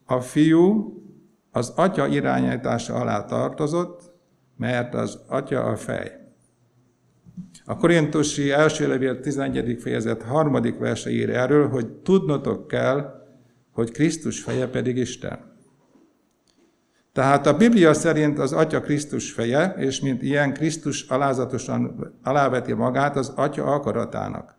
a 0.05 0.19
fiú 0.19 0.93
az 1.51 1.73
atya 1.75 2.07
irányítása 2.07 2.93
alá 2.93 3.25
tartozott, 3.25 4.11
mert 4.57 4.93
az 4.93 5.19
atya 5.27 5.63
a 5.63 5.75
fej. 5.75 6.11
A 7.65 7.77
korintusi 7.77 8.51
első 8.51 8.87
levél 8.87 9.19
11. 9.19 9.77
fejezet 9.81 10.21
harmadik 10.21 10.77
verse 10.77 11.09
ír 11.09 11.29
erről, 11.29 11.69
hogy 11.69 11.87
tudnotok 11.87 12.67
kell, 12.67 13.25
hogy 13.71 13.91
Krisztus 13.91 14.41
feje 14.41 14.67
pedig 14.67 14.97
Isten. 14.97 15.55
Tehát 17.13 17.47
a 17.47 17.57
Biblia 17.57 17.93
szerint 17.93 18.39
az 18.39 18.53
Atya 18.53 18.81
Krisztus 18.81 19.31
feje, 19.31 19.75
és 19.77 19.99
mint 20.01 20.21
ilyen 20.21 20.53
Krisztus 20.53 21.09
alázatosan 21.09 22.13
aláveti 22.23 22.73
magát 22.73 23.15
az 23.15 23.33
Atya 23.35 23.63
akaratának. 23.63 24.56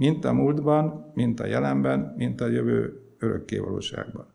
Mint 0.00 0.24
a 0.24 0.32
múltban, 0.32 1.10
mint 1.14 1.40
a 1.40 1.46
jelenben, 1.46 2.14
mint 2.16 2.40
a 2.40 2.46
jövő 2.46 3.00
örökkévalóságban. 3.18 4.26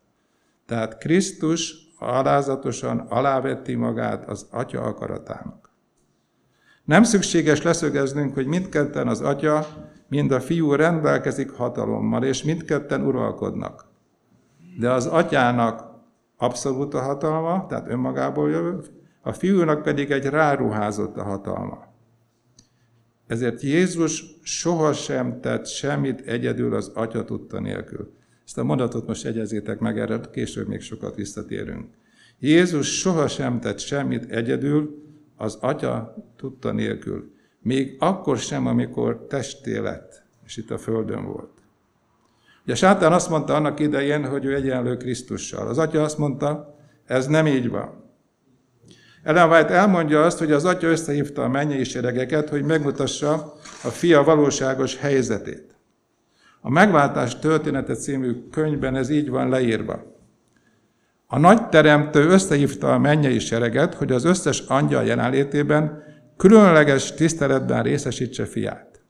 Tehát 0.65 0.97
Krisztus 0.97 1.75
alázatosan 1.99 2.99
aláveti 2.99 3.75
magát 3.75 4.29
az 4.29 4.47
Atya 4.51 4.81
akaratának. 4.81 5.69
Nem 6.83 7.03
szükséges 7.03 7.61
leszögeznünk, 7.61 8.33
hogy 8.33 8.45
mindketten 8.45 9.07
az 9.07 9.21
Atya, 9.21 9.65
mind 10.07 10.31
a 10.31 10.39
Fiú 10.39 10.73
rendelkezik 10.73 11.51
hatalommal, 11.51 12.23
és 12.23 12.43
mindketten 12.43 13.05
uralkodnak. 13.05 13.85
De 14.79 14.91
az 14.91 15.05
Atyának 15.05 15.83
abszolút 16.37 16.93
a 16.93 17.01
hatalma, 17.01 17.65
tehát 17.65 17.89
önmagából 17.89 18.49
jövő, 18.49 18.79
a 19.21 19.31
fiúnak 19.31 19.81
pedig 19.81 20.11
egy 20.11 20.25
ráruházott 20.25 21.17
a 21.17 21.23
hatalma. 21.23 21.84
Ezért 23.27 23.61
Jézus 23.61 24.23
sohasem 24.43 25.41
tett 25.41 25.67
semmit 25.67 26.21
egyedül 26.21 26.75
az 26.75 26.91
Atya 26.93 27.23
tudta 27.23 27.59
nélkül. 27.59 28.13
Ezt 28.45 28.57
a 28.57 28.63
mondatot 28.63 29.07
most 29.07 29.25
egyezétek 29.25 29.79
meg, 29.79 29.99
erre 29.99 30.19
később 30.31 30.67
még 30.67 30.81
sokat 30.81 31.15
visszatérünk. 31.15 31.85
Jézus 32.39 32.99
sohasem 32.99 33.59
tett 33.59 33.79
semmit 33.79 34.31
egyedül 34.31 35.03
az 35.35 35.57
Atya 35.61 36.15
tudta 36.37 36.71
nélkül. 36.71 37.33
Még 37.61 37.95
akkor 37.99 38.37
sem, 38.37 38.67
amikor 38.67 39.25
testé 39.29 39.77
lett, 39.77 40.23
és 40.45 40.57
itt 40.57 40.71
a 40.71 40.77
Földön 40.77 41.25
volt. 41.25 41.51
Ugye 42.63 42.75
Sátán 42.75 43.13
azt 43.13 43.29
mondta 43.29 43.55
annak 43.55 43.79
idején, 43.79 44.25
hogy 44.25 44.45
ő 44.45 44.55
egyenlő 44.55 44.97
Krisztussal. 44.97 45.67
Az 45.67 45.77
atya 45.77 46.03
azt 46.03 46.17
mondta, 46.17 46.77
ez 47.05 47.27
nem 47.27 47.47
így 47.47 47.69
van. 47.69 48.03
Ellen 49.25 49.49
White 49.49 49.73
elmondja 49.73 50.23
azt, 50.23 50.37
hogy 50.37 50.51
az 50.51 50.65
atya 50.65 50.87
összehívta 50.87 51.43
a 51.43 51.47
mennyei 51.47 51.83
seregeket, 51.83 52.49
hogy 52.49 52.63
megmutassa 52.63 53.53
a 53.83 53.87
fia 53.87 54.23
valóságos 54.23 54.97
helyzetét. 54.97 55.75
A 56.61 56.69
Megváltás 56.69 57.39
története 57.39 57.93
című 57.93 58.49
könyvben 58.51 58.95
ez 58.95 59.09
így 59.09 59.29
van 59.29 59.49
leírva. 59.49 60.03
A 61.27 61.39
nagy 61.39 61.69
teremtő 61.69 62.27
összehívta 62.27 62.93
a 62.93 62.99
mennyei 62.99 63.39
sereget, 63.39 63.93
hogy 63.93 64.11
az 64.11 64.23
összes 64.23 64.59
angyal 64.59 65.05
jelenlétében 65.05 66.03
különleges 66.37 67.13
tiszteletben 67.13 67.83
részesítse 67.83 68.45
fiát. 68.45 69.01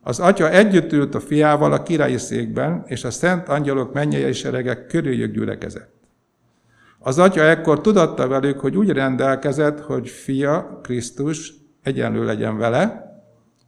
Az 0.00 0.20
atya 0.20 0.50
együtt 0.50 0.92
ült 0.92 1.14
a 1.14 1.20
fiával 1.20 1.72
a 1.72 1.82
királyi 1.82 2.18
székben, 2.18 2.82
és 2.86 3.04
a 3.04 3.10
szent 3.10 3.48
angyalok 3.48 3.92
mennyei 3.92 4.32
seregek 4.32 4.86
körüljük 4.86 5.32
gyülekezett. 5.32 6.03
Az 7.06 7.18
atya 7.18 7.42
ekkor 7.42 7.80
tudatta 7.80 8.28
velük, 8.28 8.60
hogy 8.60 8.76
úgy 8.76 8.90
rendelkezett, 8.90 9.80
hogy 9.80 10.08
fia, 10.08 10.80
Krisztus 10.82 11.52
egyenlő 11.82 12.24
legyen 12.24 12.58
vele, 12.58 13.12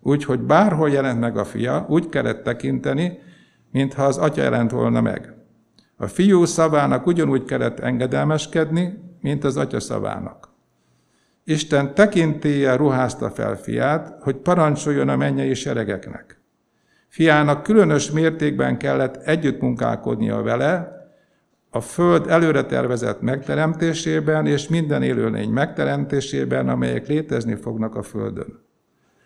úgyhogy 0.00 0.40
bárhol 0.40 0.90
jelent 0.90 1.20
meg 1.20 1.36
a 1.36 1.44
fia, 1.44 1.86
úgy 1.88 2.08
kellett 2.08 2.42
tekinteni, 2.42 3.18
mintha 3.70 4.04
az 4.04 4.18
atya 4.18 4.42
jelent 4.42 4.70
volna 4.70 5.00
meg. 5.00 5.34
A 5.96 6.06
fiú 6.06 6.44
szavának 6.44 7.06
ugyanúgy 7.06 7.44
kellett 7.44 7.80
engedelmeskedni, 7.80 8.98
mint 9.20 9.44
az 9.44 9.56
atya 9.56 9.80
szavának. 9.80 10.48
Isten 11.44 11.94
tekintélye 11.94 12.76
ruházta 12.76 13.30
fel 13.30 13.56
fiát, 13.56 14.16
hogy 14.20 14.36
parancsoljon 14.36 15.08
a 15.08 15.16
mennyei 15.16 15.54
seregeknek. 15.54 16.40
Fiának 17.08 17.62
különös 17.62 18.10
mértékben 18.10 18.78
kellett 18.78 19.16
együttmunkálkodnia 19.16 20.42
vele, 20.42 20.96
a 21.76 21.80
Föld 21.80 22.28
előre 22.28 22.64
tervezett 22.64 23.20
megteremtésében 23.20 24.46
és 24.46 24.68
minden 24.68 25.02
élőlény 25.02 25.50
megteremtésében, 25.50 26.68
amelyek 26.68 27.06
létezni 27.06 27.54
fognak 27.54 27.94
a 27.94 28.02
Földön. 28.02 28.64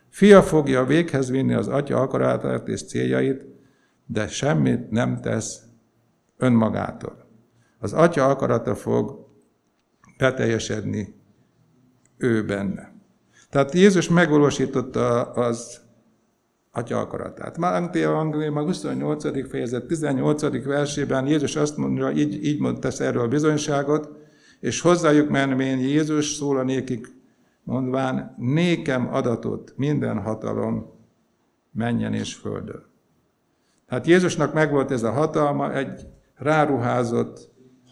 Fia 0.09 0.43
fogja 0.43 0.85
véghez 0.85 1.31
vinni 1.31 1.55
az 1.55 1.69
Atya 1.69 2.01
akaratát 2.01 2.69
és 2.69 2.87
céljait, 2.87 3.45
de 4.07 4.29
semmit 4.29 4.91
nem 4.91 5.21
tesz 5.21 5.63
önmagától. 6.37 7.27
Az 7.79 7.93
Atya 7.93 8.29
akarata 8.29 8.75
fog 8.75 9.27
beteljesedni 10.19 11.15
ő 12.17 12.45
benne. 12.45 12.93
Tehát 13.51 13.73
Jézus 13.73 14.09
megvalósította 14.09 15.23
az 15.23 15.81
Atya 16.73 16.99
akaratát. 16.99 17.59
Márti 17.59 18.03
Evangélium 18.03 18.57
a 18.57 18.63
28. 18.63 19.49
fejezet 19.49 19.87
18. 19.87 20.65
versében 20.65 21.27
Jézus 21.27 21.57
azt 21.57 21.77
mondja, 21.77 22.11
így, 22.11 22.45
így 22.45 22.61
mond 22.61 22.79
tesz 22.79 23.01
erről 23.01 23.23
a 23.23 23.29
bizonyságot, 23.29 24.09
és 24.61 24.81
hozzájuk 24.81 25.29
menvén 25.29 25.79
Jézus 25.79 26.27
szól 26.27 26.59
a 26.59 26.63
nékik, 26.63 27.07
mondván, 27.63 28.35
nékem 28.39 29.15
adatot 29.15 29.73
minden 29.77 30.19
hatalom 30.19 30.93
menjen 31.73 32.15
és 32.15 32.35
földön. 32.35 32.85
Tehát 33.89 34.07
Jézusnak 34.07 34.55
megvolt 34.55 34.91
ez 34.91 35.03
a 35.03 35.11
hatalma, 35.11 35.75
egy 35.75 36.07
ráruházott 36.35 37.49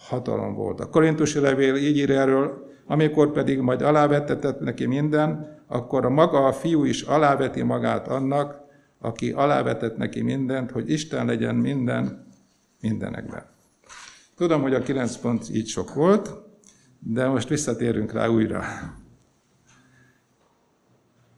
hatalom 0.08 0.54
volt. 0.54 0.80
A 0.80 0.88
korintusi 0.88 1.38
levél 1.38 1.74
így 1.74 1.96
ír 1.96 2.10
erről, 2.10 2.66
amikor 2.86 3.32
pedig 3.32 3.60
majd 3.60 3.82
alávettetett 3.82 4.60
neki 4.60 4.86
minden, 4.86 5.56
akkor 5.66 6.04
a 6.04 6.10
maga 6.10 6.46
a 6.46 6.52
fiú 6.52 6.84
is 6.84 7.02
aláveti 7.02 7.62
magát 7.62 8.08
annak, 8.08 8.57
aki 8.98 9.32
alávetett 9.32 9.96
neki 9.96 10.20
mindent, 10.20 10.70
hogy 10.70 10.90
Isten 10.90 11.26
legyen 11.26 11.54
minden 11.54 12.26
mindenekben. 12.80 13.46
Tudom, 14.36 14.62
hogy 14.62 14.74
a 14.74 14.82
kilenc 14.82 15.16
pont 15.16 15.48
így 15.50 15.68
sok 15.68 15.94
volt, 15.94 16.30
de 16.98 17.26
most 17.26 17.48
visszatérünk 17.48 18.12
rá 18.12 18.26
újra. 18.26 18.64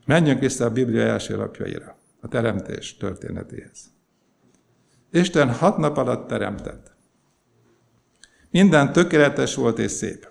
Menjünk 0.07 0.41
vissza 0.41 0.65
a 0.65 0.71
Biblia 0.71 1.03
első 1.03 1.37
lapjaira, 1.37 1.97
a 2.21 2.29
teremtés 2.29 2.97
történetéhez. 2.97 3.91
Isten 5.11 5.53
hat 5.53 5.77
nap 5.77 5.97
alatt 5.97 6.29
teremtett. 6.29 6.97
Minden 8.51 8.93
tökéletes 8.93 9.55
volt 9.55 9.79
és 9.79 9.91
szép. 9.91 10.29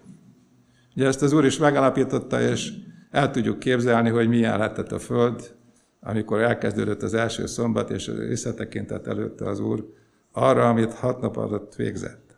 Ugye 0.96 1.08
ezt 1.08 1.22
az 1.22 1.34
Úr 1.34 1.46
is 1.46 1.58
megalapította, 1.58 2.42
és 2.42 2.72
el 3.12 3.32
tudjuk 3.32 3.60
képzelni, 3.60 4.10
hogy 4.10 4.28
milyen 4.28 4.58
lehetett 4.58 4.92
a 4.92 5.00
Föld, 5.00 5.59
amikor 6.02 6.42
elkezdődött 6.42 7.02
az 7.02 7.14
első 7.14 7.46
szombat, 7.46 7.90
és 7.90 8.12
visszatekintett 8.28 9.08
előtte 9.08 9.50
az 9.50 9.60
Úr 9.60 9.94
arra, 10.32 10.70
amit 10.70 10.94
hat 10.94 11.22
nap 11.22 11.38
alatt 11.38 11.76
végzett. 11.76 12.38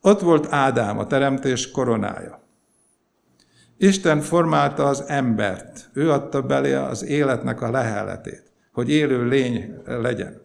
Ott 0.00 0.20
volt 0.20 0.52
Ádám, 0.52 0.98
a 0.98 1.06
teremtés 1.06 1.70
koronája. 1.70 2.42
Isten 3.76 4.20
formálta 4.20 4.86
az 4.86 5.04
embert, 5.06 5.90
ő 5.92 6.10
adta 6.10 6.42
belé 6.42 6.72
az 6.72 7.04
életnek 7.04 7.60
a 7.60 7.70
leheletét, 7.70 8.52
hogy 8.72 8.90
élő 8.90 9.28
lény 9.28 9.74
legyen. 9.84 10.40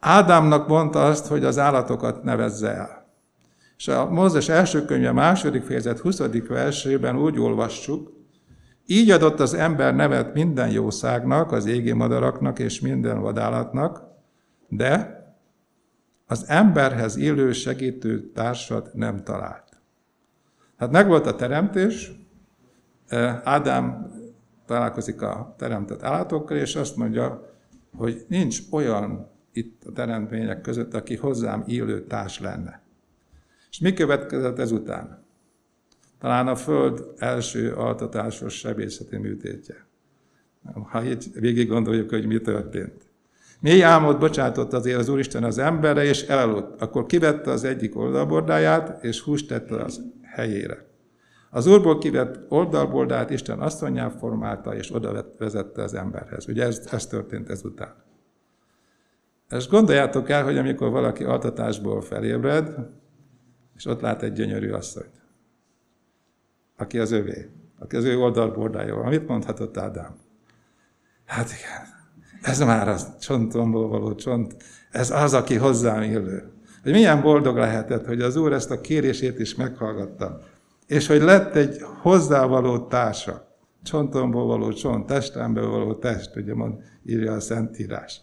Ádámnak 0.00 0.68
mondta 0.68 1.04
azt, 1.04 1.26
hogy 1.26 1.44
az 1.44 1.58
állatokat 1.58 2.22
nevezze 2.22 2.74
el. 2.74 3.06
És 3.76 3.88
a 3.88 4.10
Mózes 4.10 4.48
első 4.48 4.84
könyve 4.84 5.12
második 5.12 5.62
fejezet 5.62 5.98
20. 5.98 6.18
versében 6.48 7.18
úgy 7.18 7.38
olvassuk, 7.38 8.17
így 8.90 9.10
adott 9.10 9.40
az 9.40 9.54
ember 9.54 9.94
nevet 9.94 10.34
minden 10.34 10.70
jószágnak, 10.70 11.52
az 11.52 11.66
égi 11.66 11.92
madaraknak 11.92 12.58
és 12.58 12.80
minden 12.80 13.20
vadállatnak, 13.20 14.02
de 14.68 15.16
az 16.26 16.44
emberhez 16.46 17.16
illő 17.16 17.52
segítő 17.52 18.30
társat 18.32 18.94
nem 18.94 19.22
talált. 19.24 19.80
Hát 20.76 20.90
megvolt 20.90 21.26
a 21.26 21.34
teremtés, 21.34 22.12
Ádám 23.44 24.12
találkozik 24.66 25.22
a 25.22 25.54
teremtett 25.58 26.02
állatokkal, 26.02 26.56
és 26.56 26.76
azt 26.76 26.96
mondja, 26.96 27.52
hogy 27.96 28.24
nincs 28.28 28.60
olyan 28.70 29.30
itt 29.52 29.84
a 29.84 29.92
teremtmények 29.92 30.60
között, 30.60 30.94
aki 30.94 31.16
hozzám 31.16 31.62
illő 31.66 32.04
társ 32.04 32.40
lenne. 32.40 32.82
És 33.70 33.78
mi 33.78 33.92
következett 33.92 34.58
ezután? 34.58 35.26
Talán 36.20 36.48
a 36.48 36.56
Föld 36.56 37.04
első 37.16 37.72
altatásos 37.72 38.54
sebészeti 38.54 39.16
műtétje. 39.16 39.86
Ha 40.90 41.04
így 41.04 41.30
végig 41.34 41.68
gondoljuk, 41.68 42.10
hogy 42.10 42.26
mi 42.26 42.40
történt. 42.40 43.06
Mély 43.60 43.82
álmot 43.82 44.18
bocsátott 44.18 44.72
azért 44.72 44.98
az 44.98 45.08
Úristen 45.08 45.44
az 45.44 45.58
emberre, 45.58 46.04
és 46.04 46.22
elaludt. 46.22 46.82
Akkor 46.82 47.06
kivette 47.06 47.50
az 47.50 47.64
egyik 47.64 47.96
oldalbordáját, 47.96 49.04
és 49.04 49.20
húst 49.20 49.48
tette 49.48 49.76
az 49.76 50.02
helyére. 50.22 50.86
Az 51.50 51.66
úrból 51.66 51.98
kivett 51.98 52.50
oldalboldát 52.50 53.30
Isten 53.30 53.58
asszonyá 53.58 54.08
formálta, 54.08 54.74
és 54.74 54.94
oda 54.94 55.32
vezette 55.38 55.82
az 55.82 55.94
emberhez. 55.94 56.48
Ugye 56.48 56.64
ez, 56.64 56.88
ez 56.92 57.06
történt 57.06 57.50
ezután. 57.50 57.94
És 59.50 59.68
gondoljátok 59.68 60.30
el, 60.30 60.44
hogy 60.44 60.58
amikor 60.58 60.90
valaki 60.90 61.24
altatásból 61.24 62.00
felébred, 62.00 62.74
és 63.76 63.86
ott 63.86 64.00
lát 64.00 64.22
egy 64.22 64.32
gyönyörű 64.32 64.70
asszonyt, 64.70 65.17
aki 66.78 66.98
az 66.98 67.10
övé, 67.10 67.50
aki 67.78 67.96
az 67.96 68.04
ő 68.04 68.18
oldalbordája 68.18 68.94
van. 68.94 69.08
Mit 69.08 69.28
mondhatott 69.28 69.76
Ádám? 69.76 70.16
Hát 71.26 71.46
igen, 71.46 71.86
ez 72.42 72.58
már 72.58 72.88
az 72.88 73.18
csontomból 73.20 73.88
való 73.88 74.14
csont, 74.14 74.56
ez 74.90 75.10
az, 75.10 75.34
aki 75.34 75.54
hozzám 75.54 76.02
illő. 76.02 76.52
Hogy 76.82 76.92
milyen 76.92 77.22
boldog 77.22 77.56
lehetett, 77.56 78.06
hogy 78.06 78.20
az 78.20 78.36
Úr 78.36 78.52
ezt 78.52 78.70
a 78.70 78.80
kérését 78.80 79.38
is 79.38 79.54
meghallgatta, 79.54 80.40
és 80.86 81.06
hogy 81.06 81.20
lett 81.20 81.54
egy 81.54 81.82
hozzávaló 82.00 82.78
társa, 82.78 83.56
csontomból 83.82 84.46
való 84.46 84.72
csont, 84.72 85.06
testemből 85.06 85.70
való 85.70 85.94
test, 85.94 86.36
ugye 86.36 86.54
mond, 86.54 86.82
írja 87.04 87.32
a 87.32 87.40
Szentírás. 87.40 88.20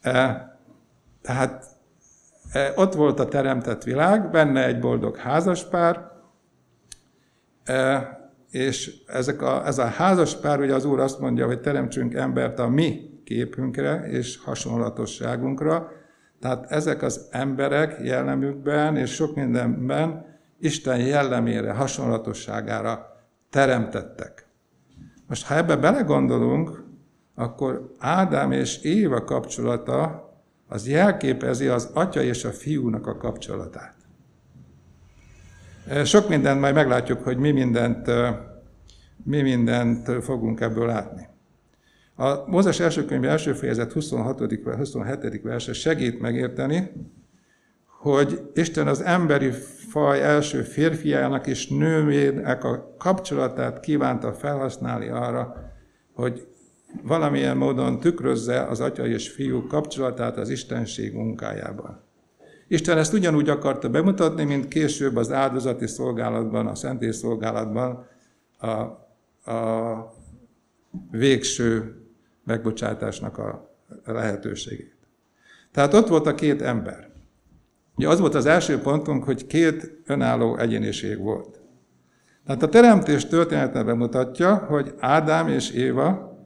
E, 0.00 0.46
tehát 1.22 1.64
e, 2.52 2.72
ott 2.76 2.94
volt 2.94 3.20
a 3.20 3.28
teremtett 3.28 3.82
világ, 3.82 4.30
benne 4.30 4.66
egy 4.66 4.78
boldog 4.78 5.16
házaspár, 5.16 6.11
és 8.50 9.02
ezek 9.06 9.42
a, 9.42 9.66
ez 9.66 9.78
a 9.78 9.84
házaspár, 9.84 10.60
ugye 10.60 10.74
az 10.74 10.84
Úr 10.84 11.00
azt 11.00 11.20
mondja, 11.20 11.46
hogy 11.46 11.60
teremtsünk 11.60 12.14
embert 12.14 12.58
a 12.58 12.68
mi 12.68 13.20
képünkre 13.24 14.06
és 14.08 14.38
hasonlatosságunkra, 14.44 15.90
tehát 16.40 16.70
ezek 16.70 17.02
az 17.02 17.28
emberek 17.30 17.96
jellemükben 18.02 18.96
és 18.96 19.14
sok 19.14 19.34
mindenben 19.34 20.30
Isten 20.58 20.98
jellemére, 20.98 21.72
hasonlatosságára 21.72 23.06
teremtettek. 23.50 24.46
Most 25.26 25.46
ha 25.46 25.56
ebbe 25.56 25.76
belegondolunk, 25.76 26.84
akkor 27.34 27.94
Ádám 27.98 28.52
és 28.52 28.82
Éva 28.82 29.24
kapcsolata 29.24 30.30
az 30.68 30.88
jelképezi 30.88 31.66
az 31.66 31.90
atya 31.94 32.22
és 32.22 32.44
a 32.44 32.50
fiúnak 32.50 33.06
a 33.06 33.16
kapcsolatát. 33.16 33.94
Sok 36.04 36.28
mindent 36.28 36.60
majd 36.60 36.74
meglátjuk, 36.74 37.22
hogy 37.22 37.36
mi 37.36 37.50
mindent, 37.50 38.10
mi 39.24 39.42
mindent 39.42 40.24
fogunk 40.24 40.60
ebből 40.60 40.86
látni. 40.86 41.28
A 42.16 42.50
Mózes 42.50 42.80
első 42.80 43.04
könyv 43.04 43.24
első 43.24 43.52
fejezet 43.52 43.92
26. 43.92 44.58
27. 44.76 45.42
verse 45.42 45.72
segít 45.72 46.20
megérteni, 46.20 46.90
hogy 47.86 48.50
Isten 48.54 48.86
az 48.86 49.00
emberi 49.00 49.50
faj 49.90 50.22
első 50.22 50.62
férfiának 50.62 51.46
és 51.46 51.68
nővének 51.68 52.64
a 52.64 52.94
kapcsolatát 52.98 53.80
kívánta 53.80 54.32
felhasználni 54.32 55.08
arra, 55.08 55.72
hogy 56.12 56.46
valamilyen 57.02 57.56
módon 57.56 58.00
tükrözze 58.00 58.62
az 58.62 58.80
atya 58.80 59.06
és 59.06 59.28
fiú 59.28 59.66
kapcsolatát 59.66 60.36
az 60.36 60.48
Istenség 60.48 61.14
munkájában. 61.14 62.11
Isten 62.72 62.98
ezt 62.98 63.12
ugyanúgy 63.12 63.48
akarta 63.48 63.88
bemutatni, 63.88 64.44
mint 64.44 64.68
később 64.68 65.16
az 65.16 65.32
áldozati 65.32 65.86
szolgálatban, 65.86 66.66
a 66.66 66.74
szentély 66.74 67.10
szolgálatban 67.10 68.06
a, 68.58 68.70
a 69.50 70.14
végső 71.10 71.96
megbocsátásnak 72.44 73.38
a 73.38 73.76
lehetőségét. 74.04 74.96
Tehát 75.72 75.94
ott 75.94 76.08
volt 76.08 76.26
a 76.26 76.34
két 76.34 76.62
ember. 76.62 77.10
Ugye 77.96 78.08
az 78.08 78.20
volt 78.20 78.34
az 78.34 78.46
első 78.46 78.78
pontunk, 78.78 79.24
hogy 79.24 79.46
két 79.46 80.02
önálló 80.06 80.56
egyéniség 80.56 81.18
volt. 81.18 81.60
Tehát 82.46 82.62
a 82.62 82.68
teremtés 82.68 83.26
története 83.26 83.82
bemutatja, 83.82 84.54
hogy 84.54 84.94
Ádám 84.98 85.48
és 85.48 85.70
Éva 85.70 86.38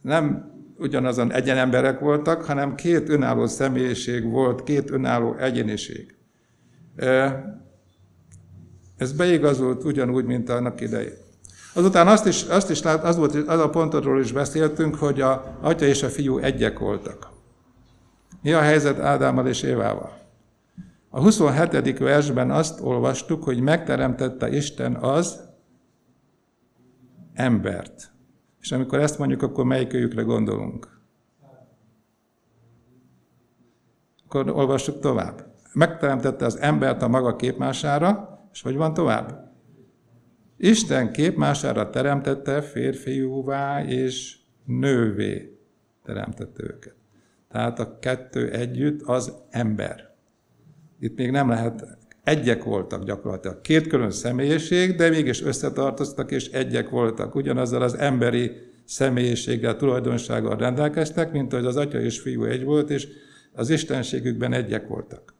nem 0.00 0.49
ugyanazon 0.80 1.32
egyenemberek 1.32 1.98
voltak, 1.98 2.42
hanem 2.42 2.74
két 2.74 3.08
önálló 3.08 3.46
személyiség 3.46 4.30
volt, 4.30 4.62
két 4.62 4.90
önálló 4.90 5.34
egyéniség. 5.34 6.14
Ez 8.96 9.12
beigazult 9.16 9.84
ugyanúgy, 9.84 10.24
mint 10.24 10.48
annak 10.48 10.80
idején. 10.80 11.12
Azután 11.74 12.08
azt 12.08 12.26
is, 12.26 12.42
azt 12.42 12.70
is 12.70 12.82
lát, 12.82 13.04
az, 13.04 13.16
volt, 13.16 13.34
az 13.34 13.60
a 13.60 13.70
pontodról 13.70 14.20
is 14.20 14.32
beszéltünk, 14.32 14.94
hogy 14.94 15.20
a 15.20 15.58
atya 15.60 15.86
és 15.86 16.02
a 16.02 16.08
fiú 16.08 16.38
egyek 16.38 16.78
voltak. 16.78 17.28
Mi 18.42 18.52
a 18.52 18.60
helyzet 18.60 18.98
Ádámmal 18.98 19.46
és 19.46 19.62
Évával? 19.62 20.18
A 21.08 21.20
27. 21.20 21.98
versben 21.98 22.50
azt 22.50 22.80
olvastuk, 22.80 23.44
hogy 23.44 23.60
megteremtette 23.60 24.48
Isten 24.48 24.94
az 24.94 25.40
embert. 27.34 28.09
És 28.60 28.72
amikor 28.72 28.98
ezt 28.98 29.18
mondjuk, 29.18 29.42
akkor 29.42 29.64
melyikőjükre 29.64 30.22
gondolunk? 30.22 31.00
Akkor 34.24 34.50
olvassuk 34.50 35.00
tovább. 35.00 35.54
Megteremtette 35.72 36.44
az 36.44 36.58
embert 36.58 37.02
a 37.02 37.08
maga 37.08 37.36
képmására, 37.36 38.40
és 38.52 38.62
hogy 38.62 38.76
van 38.76 38.94
tovább? 38.94 39.54
Isten 40.56 41.12
képmására 41.12 41.90
teremtette 41.90 42.60
férfiúvá 42.62 43.84
és 43.84 44.38
nővé 44.64 45.58
teremtette 46.04 46.62
őket. 46.62 46.94
Tehát 47.48 47.78
a 47.78 47.98
kettő 47.98 48.50
együtt 48.50 49.02
az 49.02 49.32
ember. 49.50 50.14
Itt 50.98 51.16
még 51.16 51.30
nem 51.30 51.48
lehet, 51.48 51.98
egyek 52.30 52.64
voltak 52.64 53.04
gyakorlatilag. 53.04 53.60
Két 53.60 53.86
külön 53.86 54.10
személyiség, 54.10 54.96
de 54.96 55.08
mégis 55.08 55.42
összetartoztak 55.42 56.30
és 56.30 56.48
egyek 56.48 56.88
voltak. 56.88 57.34
Ugyanazzal 57.34 57.82
az 57.82 57.94
emberi 57.94 58.52
személyiséggel, 58.84 59.76
tulajdonsággal 59.76 60.56
rendelkeztek, 60.56 61.32
mint 61.32 61.52
hogy 61.52 61.64
az 61.64 61.76
atya 61.76 62.00
és 62.00 62.20
fiú 62.20 62.44
egy 62.44 62.64
volt, 62.64 62.90
és 62.90 63.08
az 63.52 63.70
istenségükben 63.70 64.52
egyek 64.52 64.88
voltak. 64.88 65.34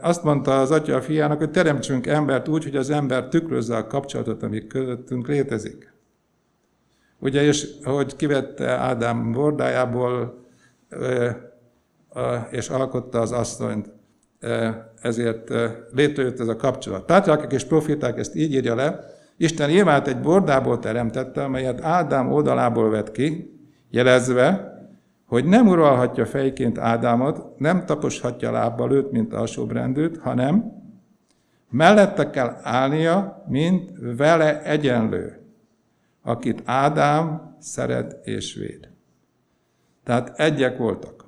Azt 0.00 0.24
mondta 0.24 0.60
az 0.60 0.70
atya 0.70 0.96
a 0.96 1.02
fiának, 1.02 1.38
hogy 1.38 1.50
teremtsünk 1.50 2.06
embert 2.06 2.48
úgy, 2.48 2.64
hogy 2.64 2.76
az 2.76 2.90
ember 2.90 3.28
tükrözze 3.28 3.76
a 3.76 3.86
kapcsolatot, 3.86 4.42
ami 4.42 4.66
közöttünk 4.66 5.28
létezik. 5.28 5.92
Ugye, 7.18 7.42
és 7.42 7.68
hogy 7.82 8.16
kivette 8.16 8.68
Ádám 8.70 9.32
bordájából, 9.32 10.44
és 12.50 12.68
alkotta 12.68 13.20
az 13.20 13.32
asszonyt, 13.32 13.90
ezért 15.00 15.50
létrejött 15.92 16.40
ez 16.40 16.48
a 16.48 16.56
kapcsolat. 16.56 17.04
Pátriákok 17.04 17.52
és 17.52 17.64
profiták 17.64 18.18
ezt 18.18 18.34
így 18.34 18.52
írja 18.52 18.74
le, 18.74 19.00
Isten 19.36 19.70
Évát 19.70 20.08
egy 20.08 20.20
bordából 20.20 20.78
teremtette, 20.78 21.44
amelyet 21.44 21.80
Ádám 21.80 22.32
oldalából 22.32 22.90
vett 22.90 23.10
ki, 23.10 23.58
jelezve, 23.90 24.72
hogy 25.26 25.44
nem 25.44 25.66
uralhatja 25.66 26.26
fejként 26.26 26.78
Ádámot, 26.78 27.58
nem 27.58 27.84
taposhatja 27.86 28.50
lábbal 28.50 28.92
őt, 28.92 29.10
mint 29.10 29.32
alsóbrendőt, 29.32 30.18
hanem 30.18 30.72
mellette 31.70 32.30
kell 32.30 32.58
állnia, 32.62 33.44
mint 33.48 33.90
vele 34.16 34.62
egyenlő, 34.62 35.40
akit 36.22 36.62
Ádám 36.64 37.56
szeret 37.60 38.26
és 38.26 38.54
véd. 38.54 38.88
Tehát 40.04 40.38
egyek 40.38 40.78
voltak. 40.78 41.24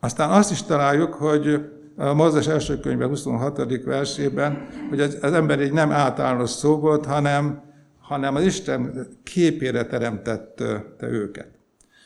Aztán 0.00 0.30
azt 0.30 0.50
is 0.50 0.62
találjuk, 0.62 1.14
hogy 1.14 1.70
a 1.96 2.14
Mózes 2.14 2.46
első 2.46 2.80
könyve 2.80 3.06
26. 3.06 3.84
versében, 3.84 4.68
hogy 4.88 5.00
az, 5.00 5.18
az 5.22 5.32
ember 5.32 5.60
egy 5.60 5.72
nem 5.72 5.92
általános 5.92 6.50
szó 6.50 6.78
volt, 6.78 7.06
hanem 7.06 7.64
hanem 8.06 8.34
az 8.34 8.44
Isten 8.44 9.06
képére 9.22 9.86
teremtette 9.86 10.84
őket. 11.00 11.48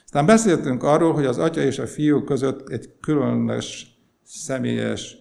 Aztán 0.04 0.26
beszéltünk 0.26 0.82
arról, 0.82 1.12
hogy 1.12 1.26
az 1.26 1.38
atya 1.38 1.60
és 1.60 1.78
a 1.78 1.86
fiú 1.86 2.24
között 2.24 2.68
egy 2.68 2.90
különös, 3.00 3.98
személyes 4.24 5.16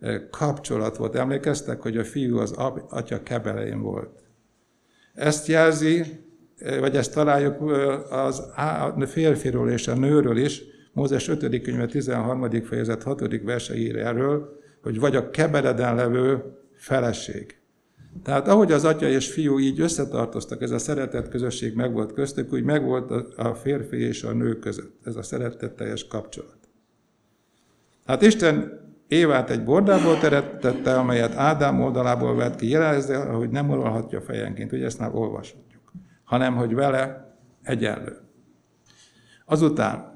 eh, 0.00 0.20
kapcsolat 0.30 0.96
volt. 0.96 1.14
Emlékeztek, 1.14 1.80
hogy 1.80 1.96
a 1.96 2.04
fiú 2.04 2.38
az 2.38 2.50
atya 2.88 3.22
kebelején 3.22 3.80
volt. 3.80 4.22
Ezt 5.14 5.46
jelzi, 5.46 6.04
eh, 6.56 6.78
vagy 6.80 6.96
ezt 6.96 7.14
találjuk 7.14 7.70
eh, 7.70 8.24
az 8.24 8.42
férfiról 9.06 9.70
és 9.70 9.88
a 9.88 9.94
nőről 9.94 10.36
is, 10.36 10.62
Mózes 10.94 11.28
5. 11.28 11.62
könyve 11.62 11.86
13. 11.86 12.50
fejezet 12.62 13.02
6. 13.02 13.42
verse 13.42 13.76
ír 13.76 13.96
erről, 13.96 14.60
hogy 14.82 15.00
vagy 15.00 15.16
a 15.16 15.30
kebeleden 15.30 15.94
levő 15.94 16.44
feleség. 16.74 17.58
Tehát 18.22 18.48
ahogy 18.48 18.72
az 18.72 18.84
atya 18.84 19.08
és 19.08 19.32
fiú 19.32 19.58
így 19.58 19.80
összetartoztak, 19.80 20.62
ez 20.62 20.70
a 20.70 20.78
szeretett 20.78 21.28
közösség 21.28 21.74
megvolt 21.74 22.12
köztük, 22.12 22.52
úgy 22.52 22.64
megvolt 22.64 23.10
a 23.36 23.54
férfi 23.54 23.96
és 23.96 24.22
a 24.22 24.32
nő 24.32 24.58
között, 24.58 25.00
ez 25.04 25.16
a 25.16 25.22
szeretetteljes 25.22 26.06
kapcsolat. 26.06 26.58
Hát 28.06 28.22
Isten 28.22 28.82
Évát 29.08 29.50
egy 29.50 29.64
bordából 29.64 30.18
teremtette, 30.18 30.94
amelyet 30.94 31.34
Ádám 31.34 31.82
oldalából 31.82 32.36
vett 32.36 32.56
ki, 32.56 32.68
jelezze, 32.68 33.24
hogy 33.24 33.50
nem 33.50 33.70
uralhatja 33.70 34.20
fejenként, 34.20 34.72
ugye 34.72 34.84
ezt 34.84 34.98
már 34.98 35.14
olvashatjuk, 35.14 35.92
hanem 36.24 36.56
hogy 36.56 36.74
vele 36.74 37.36
egyenlő. 37.62 38.18
Azután 39.44 40.13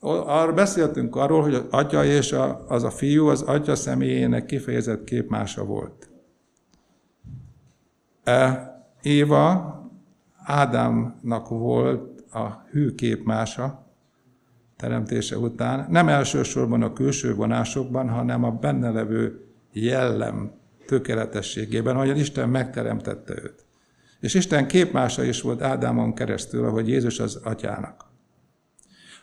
arra 0.00 0.52
beszéltünk 0.52 1.16
arról, 1.16 1.42
hogy 1.42 1.54
az 1.54 1.64
atya 1.70 2.04
és 2.04 2.32
a, 2.32 2.64
az 2.68 2.84
a 2.84 2.90
fiú 2.90 3.26
az 3.26 3.42
atya 3.42 3.74
személyének 3.74 4.46
kifejezett 4.46 5.04
képmása 5.04 5.64
volt. 5.64 6.10
E, 8.24 8.70
Éva 9.02 9.74
Ádámnak 10.44 11.48
volt 11.48 12.20
a 12.32 12.64
hű 12.70 12.94
képmása 12.94 13.86
teremtése 14.76 15.38
után, 15.38 15.86
nem 15.90 16.08
elsősorban 16.08 16.82
a 16.82 16.92
külső 16.92 17.34
vonásokban, 17.34 18.08
hanem 18.08 18.44
a 18.44 18.50
benne 18.50 18.90
levő 18.90 19.46
jellem 19.72 20.52
tökéletességében, 20.86 21.96
ahogyan 21.96 22.16
Isten 22.16 22.48
megteremtette 22.48 23.34
őt. 23.42 23.64
És 24.20 24.34
Isten 24.34 24.66
képmása 24.66 25.24
is 25.24 25.40
volt 25.40 25.62
Ádámon 25.62 26.14
keresztül, 26.14 26.64
ahogy 26.64 26.88
Jézus 26.88 27.20
az 27.20 27.40
atyának. 27.44 28.05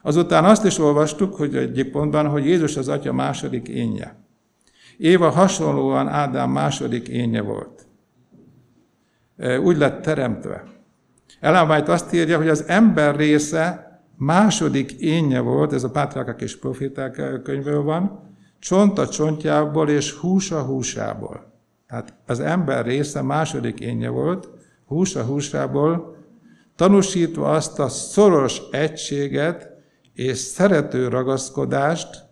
Azután 0.05 0.45
azt 0.45 0.65
is 0.65 0.79
olvastuk, 0.79 1.35
hogy 1.35 1.55
egyik 1.55 1.91
pontban, 1.91 2.27
hogy 2.27 2.45
Jézus 2.45 2.77
az 2.77 2.87
atya 2.87 3.13
második 3.13 3.67
énje. 3.67 4.15
Éva 4.97 5.29
hasonlóan 5.29 6.07
Ádám 6.07 6.51
második 6.51 7.07
énje 7.07 7.41
volt. 7.41 7.87
Úgy 9.63 9.77
lett 9.77 10.01
teremtve. 10.01 10.63
Ellen 11.39 11.83
azt 11.85 12.13
írja, 12.13 12.37
hogy 12.37 12.47
az 12.47 12.63
ember 12.67 13.15
része 13.15 13.91
második 14.17 14.91
énje 14.91 15.39
volt, 15.39 15.73
ez 15.73 15.83
a 15.83 15.91
Pátriákák 15.91 16.41
és 16.41 16.59
Profiták 16.59 17.41
könyvből 17.43 17.81
van, 17.81 18.19
csont 18.59 18.97
a 18.97 19.07
csontjából 19.07 19.89
és 19.89 20.11
hús 20.11 20.51
a 20.51 20.61
húsából. 20.61 21.51
Tehát 21.87 22.13
az 22.25 22.39
ember 22.39 22.85
része 22.85 23.21
második 23.21 23.79
énje 23.79 24.09
volt, 24.09 24.49
hús 24.85 25.15
a 25.15 25.23
húsából, 25.23 26.17
tanúsítva 26.75 27.51
azt 27.51 27.79
a 27.79 27.87
szoros 27.87 28.61
egységet 28.71 29.72
és 30.13 30.37
szerető 30.37 31.07
ragaszkodást, 31.07 32.23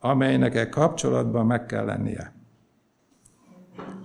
amelynek 0.00 0.56
egy 0.56 0.68
kapcsolatban 0.68 1.46
meg 1.46 1.66
kell 1.66 1.84
lennie. 1.84 2.34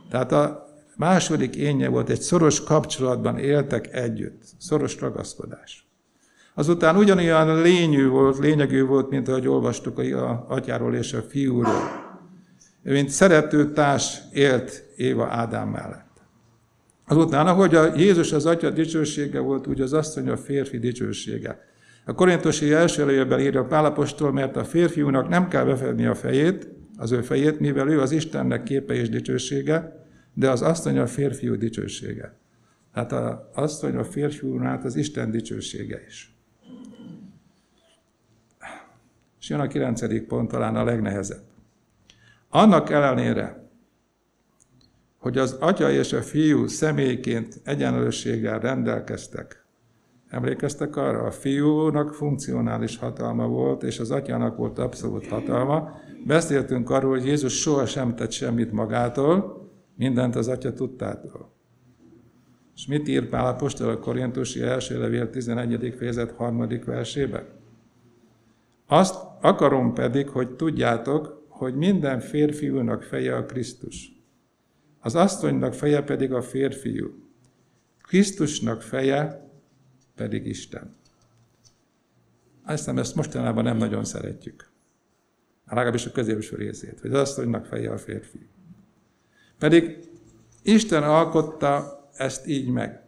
Tehát 0.09 0.31
a 0.31 0.67
második 0.95 1.55
énje 1.55 1.89
volt, 1.89 2.09
egy 2.09 2.21
szoros 2.21 2.63
kapcsolatban 2.63 3.37
éltek 3.37 3.93
együtt, 3.93 4.43
szoros 4.57 4.99
ragaszkodás. 4.99 5.87
Azután 6.53 6.97
ugyanolyan 6.97 7.61
lényű 7.61 8.07
volt, 8.07 8.37
lényegű 8.37 8.83
volt, 8.83 9.09
mint 9.09 9.27
ahogy 9.27 9.47
olvastuk 9.47 9.99
a 9.99 10.45
atyáról 10.47 10.95
és 10.95 11.13
a 11.13 11.21
fiúról. 11.21 12.07
Mint 12.81 13.09
szerető 13.09 13.71
társ 13.71 14.19
élt 14.31 14.83
Éva 14.95 15.27
Ádám 15.27 15.69
mellett. 15.69 16.07
Azután, 17.07 17.47
ahogy 17.47 17.75
a 17.75 17.95
Jézus 17.95 18.31
az 18.31 18.45
atya 18.45 18.69
dicsősége 18.69 19.39
volt, 19.39 19.67
úgy 19.67 19.81
az 19.81 19.93
asszony 19.93 20.29
a 20.29 20.37
férfi 20.37 20.79
dicsősége. 20.79 21.68
A 22.09 22.13
korintusi 22.13 22.73
első 22.73 23.01
előjében 23.01 23.39
írja 23.39 23.65
Pálapostól, 23.65 24.31
mert 24.31 24.55
a 24.55 24.63
férfiúnak 24.63 25.27
nem 25.27 25.47
kell 25.47 25.65
befedni 25.65 26.05
a 26.05 26.15
fejét, 26.15 26.67
az 26.97 27.11
ő 27.11 27.21
fejét, 27.21 27.59
mivel 27.59 27.89
ő 27.89 28.01
az 28.01 28.11
Istennek 28.11 28.63
képe 28.63 28.93
és 28.93 29.09
dicsősége, 29.09 30.05
de 30.33 30.49
az 30.49 30.61
asszony 30.61 30.97
a 30.97 31.07
férfiú 31.07 31.55
dicsősége. 31.55 32.37
Hát 32.91 33.11
az 33.11 33.35
asszony 33.53 33.95
a 33.95 34.03
férfiúnál 34.03 34.81
az 34.83 34.95
Isten 34.95 35.31
dicsősége 35.31 36.03
is. 36.07 36.35
És 39.39 39.49
jön 39.49 39.59
a 39.59 39.67
kilencedik 39.67 40.27
pont, 40.27 40.49
talán 40.49 40.75
a 40.75 40.83
legnehezebb. 40.83 41.43
Annak 42.49 42.89
ellenére, 42.89 43.69
hogy 45.17 45.37
az 45.37 45.53
atya 45.53 45.91
és 45.91 46.13
a 46.13 46.21
fiú 46.21 46.67
személyként 46.67 47.61
egyenlőséggel 47.63 48.59
rendelkeztek, 48.59 49.67
Emlékeztek 50.29 50.95
arra? 50.95 51.23
A 51.23 51.31
fiúnak 51.31 52.13
funkcionális 52.13 52.97
hatalma 52.97 53.47
volt, 53.47 53.83
és 53.83 53.99
az 53.99 54.11
atyának 54.11 54.57
volt 54.57 54.79
abszolút 54.79 55.27
hatalma. 55.27 55.91
Beszéltünk 56.25 56.89
arról, 56.89 57.09
hogy 57.09 57.25
Jézus 57.25 57.61
sohasem 57.61 58.15
tett 58.15 58.31
semmit 58.31 58.71
magától, 58.71 59.67
mindent 59.95 60.35
az 60.35 60.47
atya 60.47 60.73
tudtától. 60.73 61.53
És 62.75 62.87
mit 62.87 63.07
ír 63.07 63.29
Pál 63.29 63.47
Apostol 63.47 63.89
a 63.89 63.99
Korintusi 63.99 64.61
első 64.61 64.99
levél 64.99 65.29
11. 65.29 65.93
fejezet 65.97 66.35
3. 66.37 66.67
versében? 66.85 67.43
Azt 68.87 69.15
akarom 69.41 69.93
pedig, 69.93 70.29
hogy 70.29 70.55
tudjátok, 70.55 71.45
hogy 71.47 71.75
minden 71.75 72.19
férfiúnak 72.19 73.03
feje 73.03 73.35
a 73.35 73.45
Krisztus. 73.45 74.11
Az 74.99 75.15
asszonynak 75.15 75.73
feje 75.73 76.01
pedig 76.01 76.33
a 76.33 76.41
férfiú. 76.41 77.07
Krisztusnak 78.01 78.81
feje 78.81 79.48
pedig 80.19 80.45
Isten. 80.45 80.95
Azt 82.63 82.77
hiszem, 82.77 82.97
ezt 82.97 83.15
mostanában 83.15 83.63
nem 83.63 83.77
nagyon 83.77 84.05
szeretjük. 84.05 84.69
Legalábbis 85.65 86.05
a 86.05 86.12
középső 86.12 86.55
részét, 86.55 86.99
hogy 86.99 87.13
az 87.13 87.19
asszonynak 87.19 87.65
feje 87.65 87.91
a 87.91 87.97
férfi. 87.97 88.47
Pedig 89.60 90.10
Isten 90.63 91.03
alkotta 91.03 92.03
ezt 92.13 92.47
így 92.47 92.67
meg, 92.67 93.03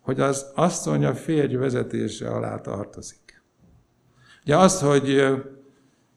hogy 0.00 0.20
az 0.20 0.50
asszony 0.54 1.04
a 1.04 1.14
férj 1.14 1.54
vezetése 1.54 2.30
alá 2.30 2.60
tartozik. 2.60 3.42
Ugye 4.42 4.56
az, 4.56 4.80
hogy 4.80 5.24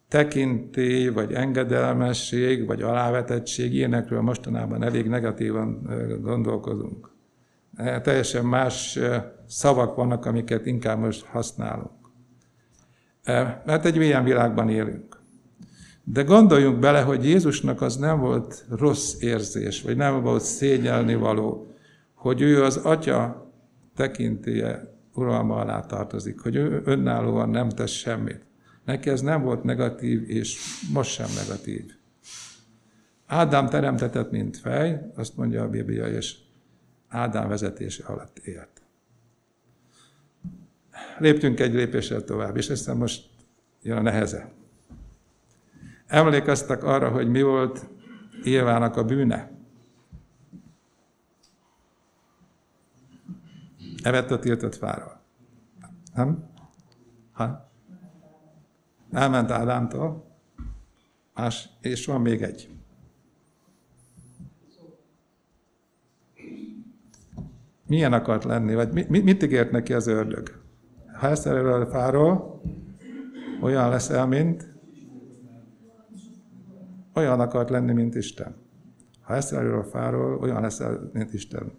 tekintély, 0.08 1.08
vagy 1.08 1.34
engedelmesség, 1.34 2.66
vagy 2.66 2.82
alávetettség, 2.82 3.74
ilyenekről 3.74 4.22
mostanában 4.22 4.84
elég 4.84 5.08
negatívan 5.08 5.90
gondolkozunk. 6.22 7.15
Teljesen 8.04 8.46
más 8.46 9.00
szavak 9.48 9.96
vannak, 9.96 10.26
amiket 10.26 10.66
inkább 10.66 11.00
most 11.00 11.26
használunk. 11.26 11.92
Mert 13.66 13.86
egy 13.86 13.96
ilyen 13.96 14.24
világban 14.24 14.70
élünk. 14.70 15.24
De 16.04 16.24
gondoljunk 16.24 16.80
bele, 16.80 17.02
hogy 17.02 17.26
Jézusnak 17.26 17.82
az 17.82 17.96
nem 17.96 18.20
volt 18.20 18.66
rossz 18.70 19.22
érzés, 19.22 19.82
vagy 19.82 19.96
nem 19.96 20.22
volt 20.22 20.44
szégyelni 20.44 21.16
való, 21.16 21.74
hogy 22.14 22.42
ő 22.42 22.64
az 22.64 22.78
Atya 22.78 23.52
tekintélye 23.96 24.94
uralma 25.14 25.56
alá 25.56 25.80
tartozik, 25.80 26.40
hogy 26.40 26.56
ő 26.56 26.82
önállóan 26.86 27.50
nem 27.50 27.70
tesz 27.70 27.92
semmit. 27.92 28.46
Neki 28.86 29.10
ez 29.10 29.22
nem 29.22 29.42
volt 29.42 29.64
negatív, 29.64 30.30
és 30.30 30.60
most 30.94 31.12
sem 31.12 31.28
negatív. 31.46 31.84
Ádám 33.26 33.70
teremtetett, 33.70 34.32
mint 34.32 34.58
fej, 34.58 35.12
azt 35.16 35.38
mondja 35.38 35.64
a 35.64 35.70
Biblia, 35.70 36.08
és 36.08 36.36
Ádám 37.16 37.48
vezetése 37.48 38.06
alatt 38.06 38.38
élt. 38.38 38.82
Léptünk 41.18 41.60
egy 41.60 41.74
lépéssel 41.74 42.24
tovább, 42.24 42.58
és 42.58 42.70
aztán 42.70 42.98
most 42.98 43.30
jön 43.82 43.98
a 43.98 44.02
neheze. 44.02 44.52
Emlékeztek 46.08 46.84
arra, 46.84 47.10
hogy 47.10 47.30
mi 47.30 47.42
volt 47.42 47.90
Évának 48.44 48.96
a 48.96 49.04
bűne? 49.04 49.52
Evett 54.04 54.32
a 54.32 54.40
tiltott 54.40 54.76
fáról. 54.76 55.22
Nem? 56.14 56.50
Ha? 57.32 57.72
Elment 59.12 59.52
Ádámtól. 59.52 60.38
Más, 61.34 61.70
és 61.82 62.06
van 62.06 62.22
még 62.22 62.42
egy. 62.42 62.75
Milyen 67.88 68.14
akart 68.14 68.44
lenni, 68.44 68.76
vagy 68.76 68.94
mit, 68.94 69.24
mit 69.24 69.44
ígért 69.44 69.72
neki 69.72 69.94
az 69.94 70.08
ördög? 70.08 70.64
Ha 71.14 71.28
ezt 71.28 71.46
a 71.46 71.88
fáról, 71.92 72.62
olyan 73.62 73.90
leszel, 73.90 74.28
mint 74.28 74.76
olyan 77.14 77.40
akart 77.40 77.70
lenni, 77.70 77.94
mint 77.94 78.16
Isten. 78.16 78.56
Ha 79.22 79.36
ezt 79.36 79.54
a 79.54 79.84
fáról, 79.84 80.38
olyan 80.38 80.62
leszel, 80.62 81.10
mint 81.14 81.34
Isten. 81.34 81.72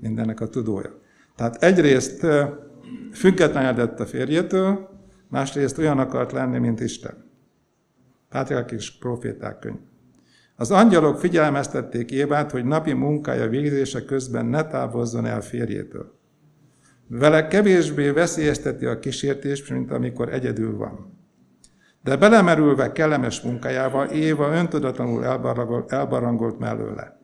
Mindennek 0.00 0.40
a 0.40 0.48
tudója. 0.48 0.90
Tehát 1.36 1.62
egyrészt 1.62 2.26
függetlenedett 3.12 4.00
a 4.00 4.06
férjétől, 4.06 4.88
másrészt 5.28 5.78
olyan 5.78 5.98
akart 5.98 6.32
lenni, 6.32 6.58
mint 6.58 6.80
Isten. 6.80 7.24
Pátriák 8.28 8.70
és 8.70 8.98
proféták 8.98 9.58
könyv. 9.58 9.78
Az 10.56 10.70
angyalok 10.70 11.18
figyelmeztették 11.18 12.10
Évát, 12.10 12.50
hogy 12.50 12.64
napi 12.64 12.92
munkája 12.92 13.48
végzése 13.48 14.04
közben 14.04 14.46
ne 14.46 14.66
távozzon 14.66 15.26
el 15.26 15.40
férjétől. 15.40 16.14
Vele 17.08 17.46
kevésbé 17.46 18.10
veszélyezteti 18.10 18.84
a 18.84 18.98
kísértés, 18.98 19.68
mint 19.68 19.90
amikor 19.90 20.32
egyedül 20.32 20.76
van. 20.76 21.14
De 22.02 22.16
belemerülve 22.16 22.92
kellemes 22.92 23.40
munkájával 23.40 24.06
Éva 24.06 24.52
öntudatlanul 24.52 25.24
elbarangolt, 25.88 26.58
mellőle. 26.58 27.20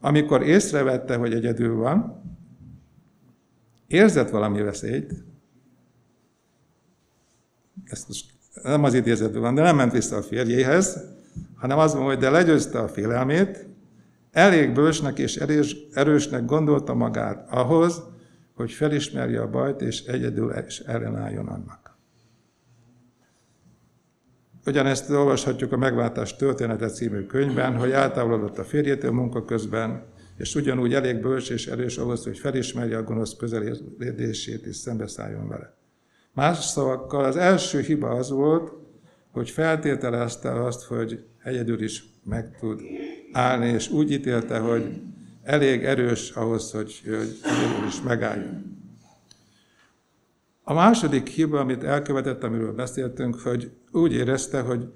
Amikor 0.00 0.42
észrevette, 0.42 1.16
hogy 1.16 1.32
egyedül 1.32 1.76
van, 1.76 2.22
érzett 3.86 4.30
valami 4.30 4.62
veszélyt, 4.62 5.12
ezt 7.84 8.08
most 8.08 8.26
nem 8.62 8.84
az 8.84 8.94
idézetben 8.94 9.40
van, 9.40 9.54
de 9.54 9.62
nem 9.62 9.76
ment 9.76 9.92
vissza 9.92 10.16
a 10.16 10.22
férjéhez, 10.22 11.13
hanem 11.64 11.78
az 11.78 11.94
van, 11.94 12.04
hogy 12.04 12.18
de 12.18 12.30
legyőzte 12.30 12.78
a 12.78 12.88
félelmét, 12.88 13.68
elég 14.30 14.72
bősnek 14.72 15.18
és 15.18 15.36
erős, 15.36 15.76
erősnek 15.92 16.44
gondolta 16.44 16.94
magát 16.94 17.50
ahhoz, 17.50 18.02
hogy 18.54 18.72
felismerje 18.72 19.40
a 19.40 19.50
bajt, 19.50 19.80
és 19.80 20.04
egyedül 20.04 20.54
is 20.66 20.78
ellenálljon 20.78 21.48
annak. 21.48 21.96
Ugyanezt 24.66 25.10
olvashatjuk 25.10 25.72
a 25.72 25.76
Megváltás 25.76 26.36
története 26.36 26.88
című 26.88 27.26
könyvben, 27.26 27.76
hogy 27.76 27.90
eltávolodott 27.90 28.58
a 28.58 28.64
férjétől 28.64 29.12
munka 29.12 29.44
közben, 29.44 30.04
és 30.36 30.54
ugyanúgy 30.54 30.94
elég 30.94 31.20
bölcs 31.20 31.50
és 31.50 31.66
erős 31.66 31.96
ahhoz, 31.96 32.24
hogy 32.24 32.38
felismerje 32.38 32.96
a 32.96 33.02
gonosz 33.02 33.36
közeledését 33.36 34.66
és 34.66 34.76
szembeszálljon 34.76 35.48
vele. 35.48 35.76
Más 36.32 36.64
szavakkal 36.64 37.24
az 37.24 37.36
első 37.36 37.80
hiba 37.80 38.08
az 38.08 38.30
volt, 38.30 38.83
hogy 39.34 39.50
feltételezte 39.50 40.64
azt, 40.64 40.82
hogy 40.84 41.24
egyedül 41.42 41.82
is 41.82 42.04
meg 42.24 42.56
tud 42.58 42.80
állni, 43.32 43.66
és 43.66 43.90
úgy 43.90 44.12
ítélte, 44.12 44.58
hogy 44.58 45.00
elég 45.42 45.84
erős 45.84 46.30
ahhoz, 46.30 46.70
hogy, 46.70 47.02
hogy 47.04 47.38
egyedül 47.42 47.86
is 47.86 48.02
megálljon. 48.02 48.82
A 50.62 50.74
második 50.74 51.28
hiba, 51.28 51.60
amit 51.60 51.84
elkövetett, 51.84 52.42
amiről 52.42 52.72
beszéltünk, 52.72 53.40
hogy 53.40 53.70
úgy 53.92 54.12
érezte, 54.12 54.60
hogy 54.60 54.88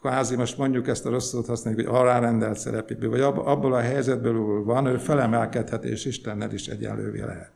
kvázi 0.00 0.36
most 0.36 0.58
mondjuk 0.58 0.88
ezt 0.88 1.06
a 1.06 1.10
rossz 1.10 1.28
szót 1.28 1.46
használjuk, 1.46 1.86
hogy 1.86 1.96
alárendelt 1.96 2.58
szerepéből, 2.58 3.10
vagy 3.10 3.20
abból 3.20 3.74
a 3.74 3.80
helyzetből 3.80 4.64
van, 4.64 4.86
ő 4.86 4.96
felemelkedhet, 4.96 5.84
és 5.84 6.04
Istennel 6.04 6.52
is 6.52 6.66
egyenlővé 6.66 7.20
lehet. 7.20 7.52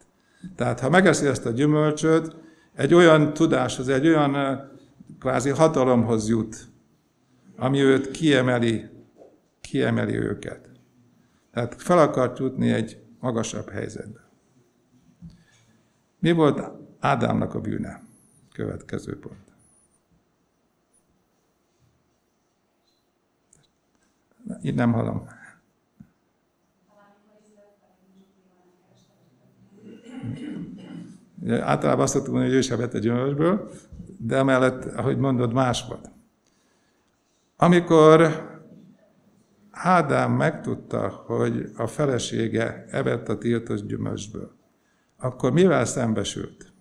Tehát 0.57 0.81
ha 0.81 0.91
megeszi 0.91 1.27
ezt 1.27 1.47
a 1.47 1.51
gyümölcsöt, 1.51 2.37
egy 2.75 2.95
olyan 2.95 3.33
tudáshoz, 3.33 3.89
egy 3.89 4.07
olyan 4.07 4.37
kvázi 5.19 5.51
hatalomhoz 5.51 6.29
jut, 6.29 6.69
ami 7.57 7.81
őt 7.81 8.11
kiemeli, 8.11 8.89
kiemeli 9.61 10.15
őket. 10.15 10.71
Tehát 11.51 11.83
fel 11.83 11.99
akart 11.99 12.39
jutni 12.39 12.73
egy 12.73 13.03
magasabb 13.21 13.71
helyzetbe. 13.71 14.21
Mi 16.19 16.33
volt 16.33 16.87
Ádámnak 17.01 17.55
a 17.55 17.61
bűne? 17.61 18.03
Következő 18.53 19.19
pont. 19.19 19.37
Itt 24.61 24.75
nem 24.75 24.93
hallom. 24.93 25.29
Általában 31.49 32.01
azt 32.03 32.15
mondani, 32.15 32.45
hogy 32.45 32.55
ő 32.55 32.59
is 32.59 32.71
evett 32.71 32.95
a 32.95 32.99
gyümölcsből, 32.99 33.71
de 34.19 34.37
emellett, 34.37 34.85
ahogy 34.85 35.19
mondod, 35.19 35.53
más 35.53 35.87
volt. 35.89 36.11
Amikor 37.57 38.47
Ádám 39.71 40.33
megtudta, 40.33 41.09
hogy 41.09 41.71
a 41.77 41.87
felesége 41.87 42.85
evett 42.91 43.29
a 43.29 43.39
tiltos 43.39 43.85
gyümölcsből, 43.87 44.57
akkor 45.17 45.53
mivel 45.53 45.85
szembesült? 45.85 46.73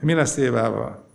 Mi 0.00 0.14
lesz 0.14 0.36
Évával? 0.36 1.06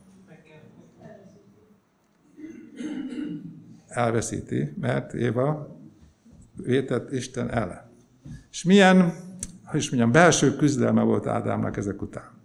Elveszíti, 3.88 4.74
mert 4.80 5.14
Éva 5.14 5.78
vétett 6.56 7.12
Isten 7.12 7.50
el. 7.50 7.92
És 8.52 8.64
milyen, 8.64 9.14
hogy 9.66 9.80
is 9.80 9.90
mondjam, 9.90 10.12
belső 10.12 10.56
küzdelme 10.56 11.02
volt 11.02 11.28
Ádámnak 11.28 11.78
ezek 11.78 12.02
után. 12.02 12.39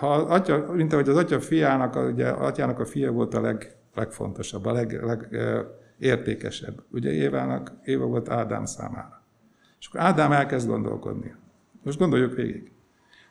Ha 0.00 0.14
atya, 0.14 0.72
mint 0.72 0.92
ahogy 0.92 1.08
az 1.08 1.16
atya 1.16 1.40
fiának, 1.40 1.96
ugye 2.12 2.28
atyának 2.28 2.78
a 2.78 2.84
fia 2.84 3.12
volt 3.12 3.34
a 3.34 3.40
leg, 3.40 3.76
legfontosabb, 3.94 4.64
a 4.64 4.72
leg, 4.72 5.04
leg, 5.04 5.28
értékesebb. 5.98 6.82
Ugye 6.90 7.10
Évának, 7.10 7.72
Éva 7.84 8.06
volt 8.06 8.28
Ádám 8.28 8.64
számára. 8.64 9.22
És 9.80 9.86
akkor 9.86 10.00
Ádám 10.00 10.32
elkezd 10.32 10.68
gondolkodni. 10.68 11.34
Most 11.82 11.98
gondoljuk 11.98 12.34
végig. 12.34 12.72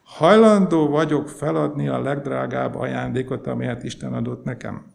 Hajlandó 0.03 0.88
vagyok 0.88 1.29
feladni 1.29 1.88
a 1.88 2.01
legdrágább 2.01 2.75
ajándékot, 2.75 3.47
amelyet 3.47 3.84
Isten 3.84 4.13
adott 4.13 4.43
nekem, 4.43 4.86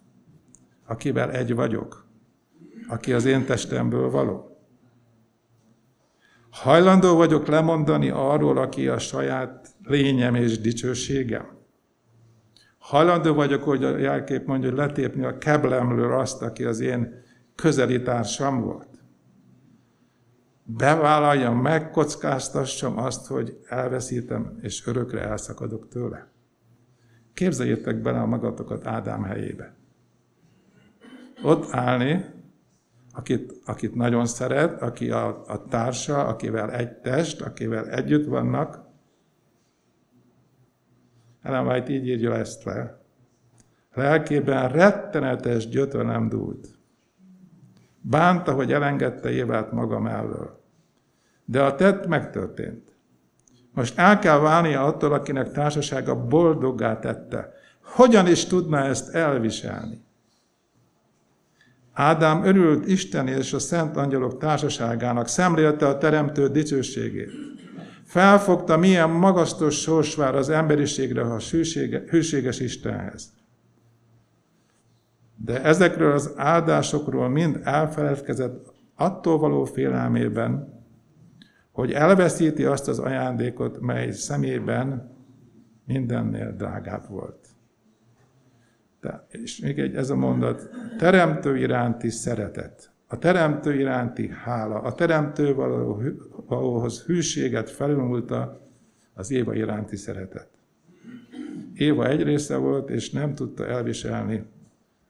akivel 0.86 1.30
egy 1.30 1.54
vagyok, 1.54 2.06
aki 2.88 3.12
az 3.12 3.24
én 3.24 3.44
testemből 3.44 4.10
való. 4.10 4.58
Hajlandó 6.50 7.16
vagyok 7.16 7.46
lemondani 7.46 8.10
arról, 8.10 8.58
aki 8.58 8.88
a 8.88 8.98
saját 8.98 9.68
lényem 9.82 10.34
és 10.34 10.60
dicsőségem. 10.60 11.53
Hajlandó 12.84 13.34
vagyok, 13.34 13.62
hogy 13.62 13.84
a 13.84 13.96
jelkép 13.98 14.46
mondja, 14.46 14.68
hogy 14.68 14.78
letépni 14.78 15.24
a 15.24 15.38
keblemről 15.38 16.12
azt, 16.18 16.42
aki 16.42 16.64
az 16.64 16.80
én 16.80 17.22
közeli 17.54 18.02
társam 18.02 18.60
volt. 18.60 18.88
Bevállaljam, 20.62 21.60
megkockáztassam 21.60 22.98
azt, 22.98 23.26
hogy 23.26 23.58
elveszítem, 23.68 24.58
és 24.60 24.86
örökre 24.86 25.20
elszakadok 25.20 25.88
tőle. 25.88 26.28
Képzeljétek 27.34 28.00
bele 28.00 28.20
a 28.20 28.26
magatokat 28.26 28.86
Ádám 28.86 29.22
helyébe. 29.22 29.74
Ott 31.42 31.72
állni, 31.72 32.24
akit, 33.12 33.52
akit 33.64 33.94
nagyon 33.94 34.26
szeret, 34.26 34.82
aki 34.82 35.10
a, 35.10 35.42
a 35.46 35.64
társa, 35.64 36.26
akivel 36.26 36.70
egy 36.70 36.92
test, 36.92 37.40
akivel 37.40 37.88
együtt 37.88 38.26
vannak. 38.26 38.83
Ellen 41.44 41.66
White 41.66 41.92
így 41.92 42.06
írja 42.06 42.36
ezt 42.36 42.64
le. 42.64 42.98
Lelkében 43.94 44.68
rettenetes 44.68 45.68
gyötrelem 45.68 46.28
dúlt. 46.28 46.68
Bánta, 48.00 48.52
hogy 48.52 48.72
elengedte 48.72 49.30
Évát 49.30 49.72
maga 49.72 50.00
mellől. 50.00 50.62
De 51.44 51.62
a 51.62 51.74
tett 51.74 52.06
megtörtént. 52.06 52.96
Most 53.72 53.98
el 53.98 54.18
kell 54.18 54.38
válnia 54.38 54.84
attól, 54.84 55.12
akinek 55.12 55.52
társasága 55.52 56.26
boldoggá 56.26 56.98
tette. 56.98 57.52
Hogyan 57.82 58.26
is 58.26 58.44
tudna 58.44 58.78
ezt 58.78 59.14
elviselni? 59.14 60.04
Ádám 61.92 62.44
örült 62.44 62.86
Isten 62.86 63.28
és 63.28 63.52
a 63.52 63.58
szent 63.58 63.96
angyalok 63.96 64.38
társaságának, 64.38 65.28
szemlélte 65.28 65.86
a 65.86 65.98
teremtő 65.98 66.48
dicsőségét. 66.48 67.30
Felfogta, 68.14 68.76
milyen 68.76 69.10
magasztos 69.10 69.80
sors 69.80 70.14
vár 70.14 70.34
az 70.34 70.48
emberiségre, 70.48 71.22
ha 71.22 71.38
hűséges 72.08 72.60
Istenhez. 72.60 73.32
De 75.36 75.62
ezekről 75.62 76.12
az 76.12 76.32
áldásokról 76.36 77.28
mind 77.28 77.60
elfeledkezett 77.62 78.72
attól 78.94 79.38
való 79.38 79.64
félelmében, 79.64 80.82
hogy 81.72 81.92
elveszíti 81.92 82.64
azt 82.64 82.88
az 82.88 82.98
ajándékot, 82.98 83.80
mely 83.80 84.10
szemében 84.10 85.16
mindennél 85.86 86.54
drágább 86.56 87.08
volt. 87.08 87.48
De, 89.00 89.26
és 89.28 89.58
még 89.58 89.78
egy 89.78 89.94
ez 89.94 90.10
a 90.10 90.16
mondat, 90.16 90.68
teremtő 90.98 91.56
iránti 91.56 92.10
szeretet, 92.10 92.93
a 93.14 93.18
teremtő 93.18 93.74
iránti 93.74 94.28
hála, 94.28 94.80
a 94.80 94.94
teremtő 94.94 95.54
való, 95.54 96.02
valóhoz 96.46 97.02
hűséget 97.02 97.70
felülmúlta 97.70 98.60
az 99.14 99.30
Éva 99.30 99.54
iránti 99.54 99.96
szeretet. 99.96 100.48
Éva 101.74 102.08
egy 102.08 102.22
része 102.22 102.56
volt, 102.56 102.90
és 102.90 103.10
nem 103.10 103.34
tudta 103.34 103.66
elviselni 103.66 104.44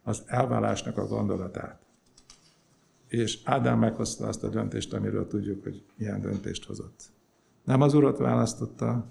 az 0.03 0.23
elválásnak 0.27 0.99
a 0.99 1.07
gondolatát. 1.07 1.81
És 3.09 3.38
Ádám 3.45 3.79
meghozta 3.79 4.27
azt 4.27 4.45
a 4.45 4.49
döntést, 4.49 4.93
amiről 4.93 5.27
tudjuk, 5.27 5.62
hogy 5.62 5.85
milyen 5.97 6.21
döntést 6.21 6.64
hozott. 6.64 7.03
Nem 7.64 7.81
az 7.81 7.95
urat 7.95 8.19
választotta, 8.19 9.07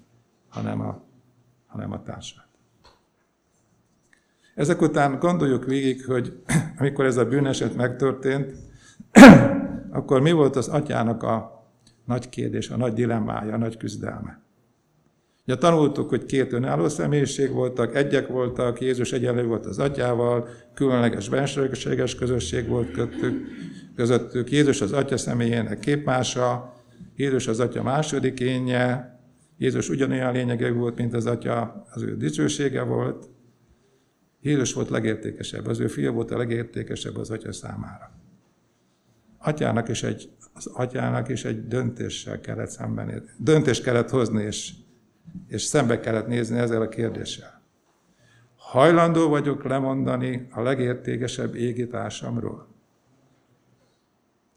hanem 0.49 0.81
a, 0.81 1.03
hanem 1.65 1.91
a 1.91 2.03
társát. 2.03 2.47
Ezek 4.55 4.81
után 4.81 5.19
gondoljuk 5.19 5.65
végig, 5.65 6.05
hogy 6.05 6.43
amikor 6.79 7.05
ez 7.05 7.17
a 7.17 7.25
bűneset 7.25 7.75
megtörtént, 7.75 8.71
akkor 9.97 10.21
mi 10.21 10.31
volt 10.31 10.55
az 10.55 10.67
atyának 10.67 11.23
a 11.23 11.65
nagy 12.05 12.29
kérdés, 12.29 12.69
a 12.69 12.77
nagy 12.77 12.93
dilemmája, 12.93 13.53
a 13.53 13.57
nagy 13.57 13.77
küzdelme. 13.77 14.41
Ugye 15.47 15.57
tanultuk, 15.57 16.09
hogy 16.09 16.25
két 16.25 16.53
önálló 16.53 16.87
személyiség 16.87 17.51
voltak, 17.51 17.95
egyek 17.95 18.27
voltak, 18.27 18.81
Jézus 18.81 19.11
egyenlő 19.11 19.45
volt 19.45 19.65
az 19.65 19.79
atyával, 19.79 20.47
különleges 20.73 21.29
bensőséges 21.29 22.15
közösség 22.15 22.67
volt 22.67 22.91
köttük, 22.91 23.47
közöttük. 23.95 24.51
Jézus 24.51 24.81
az 24.81 24.91
atya 24.91 25.17
személyének 25.17 25.79
képmása, 25.79 26.73
Jézus 27.15 27.47
az 27.47 27.59
atya 27.59 27.83
második 27.83 28.39
énje, 28.39 29.17
Jézus 29.57 29.89
ugyanolyan 29.89 30.33
lényege 30.33 30.71
volt, 30.71 30.97
mint 30.97 31.13
az 31.13 31.25
atya, 31.25 31.85
az 31.89 32.01
ő 32.01 32.17
dicsősége 32.17 32.81
volt. 32.81 33.29
Jézus 34.41 34.73
volt 34.73 34.89
legértékesebb, 34.89 35.67
az 35.67 35.79
ő 35.79 35.87
fia 35.87 36.11
volt 36.11 36.31
a 36.31 36.37
legértékesebb 36.37 37.17
az 37.17 37.29
atya 37.29 37.51
számára. 37.51 38.22
Atyának 39.43 39.89
is 39.89 40.03
egy, 40.03 40.29
az 40.53 40.65
atyának 40.65 41.29
is 41.29 41.45
egy 41.45 41.67
döntéssel 41.67 42.39
kellett 42.39 42.69
szembenézni. 42.69 43.29
Döntést 43.37 43.83
kellett 43.83 44.09
hozni, 44.09 44.43
és 44.43 44.73
és 45.47 45.61
szembe 45.61 45.99
kellett 45.99 46.27
nézni 46.27 46.57
ezzel 46.57 46.81
a 46.81 46.89
kérdéssel. 46.89 47.61
Hajlandó 48.57 49.29
vagyok 49.29 49.63
lemondani 49.63 50.47
a 50.51 50.61
legértékesebb 50.61 51.55
égi 51.55 51.87
társamról, 51.87 52.67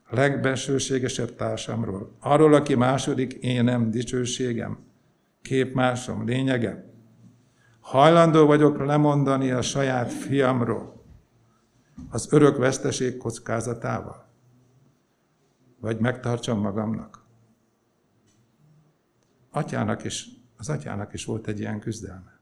a 0.08 0.14
legbensőségesebb 0.14 1.34
társamról, 1.34 2.16
arról, 2.20 2.54
aki 2.54 2.74
második 2.74 3.32
énem, 3.32 3.90
dicsőségem, 3.90 4.78
képmásom 5.42 6.26
lényege? 6.26 6.84
Hajlandó 7.80 8.46
vagyok 8.46 8.78
lemondani 8.84 9.50
a 9.50 9.62
saját 9.62 10.12
fiamról 10.12 11.04
az 12.10 12.32
örök 12.32 12.56
veszteség 12.56 13.16
kockázatával? 13.16 14.25
Vagy 15.80 15.98
megtartsam 15.98 16.60
magamnak? 16.60 17.24
Atyának 19.50 20.04
is, 20.04 20.28
az 20.56 20.68
atyának 20.68 21.12
is 21.12 21.24
volt 21.24 21.46
egy 21.46 21.58
ilyen 21.58 21.80
küzdelme. 21.80 22.40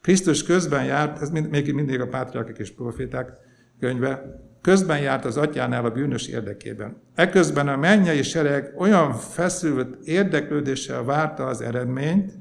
Krisztus 0.00 0.42
közben 0.42 0.84
járt, 0.84 1.20
ez 1.20 1.30
még 1.30 1.74
mindig 1.74 2.00
a 2.00 2.08
pátriákok 2.08 2.58
és 2.58 2.74
proféták 2.74 3.32
könyve, 3.80 4.40
közben 4.60 5.00
járt 5.00 5.24
az 5.24 5.36
atyánál 5.36 5.84
a 5.84 5.90
bűnös 5.90 6.26
érdekében. 6.26 7.02
Eközben 7.14 7.68
a 7.68 7.76
mennyei 7.76 8.22
sereg 8.22 8.74
olyan 8.78 9.12
feszült 9.14 10.06
érdeklődéssel 10.06 11.04
várta 11.04 11.46
az 11.46 11.60
eredményt, 11.60 12.32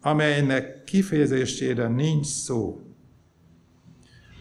amelynek 0.00 0.84
kifejezésére 0.84 1.88
nincs 1.88 2.26
szó. 2.26 2.80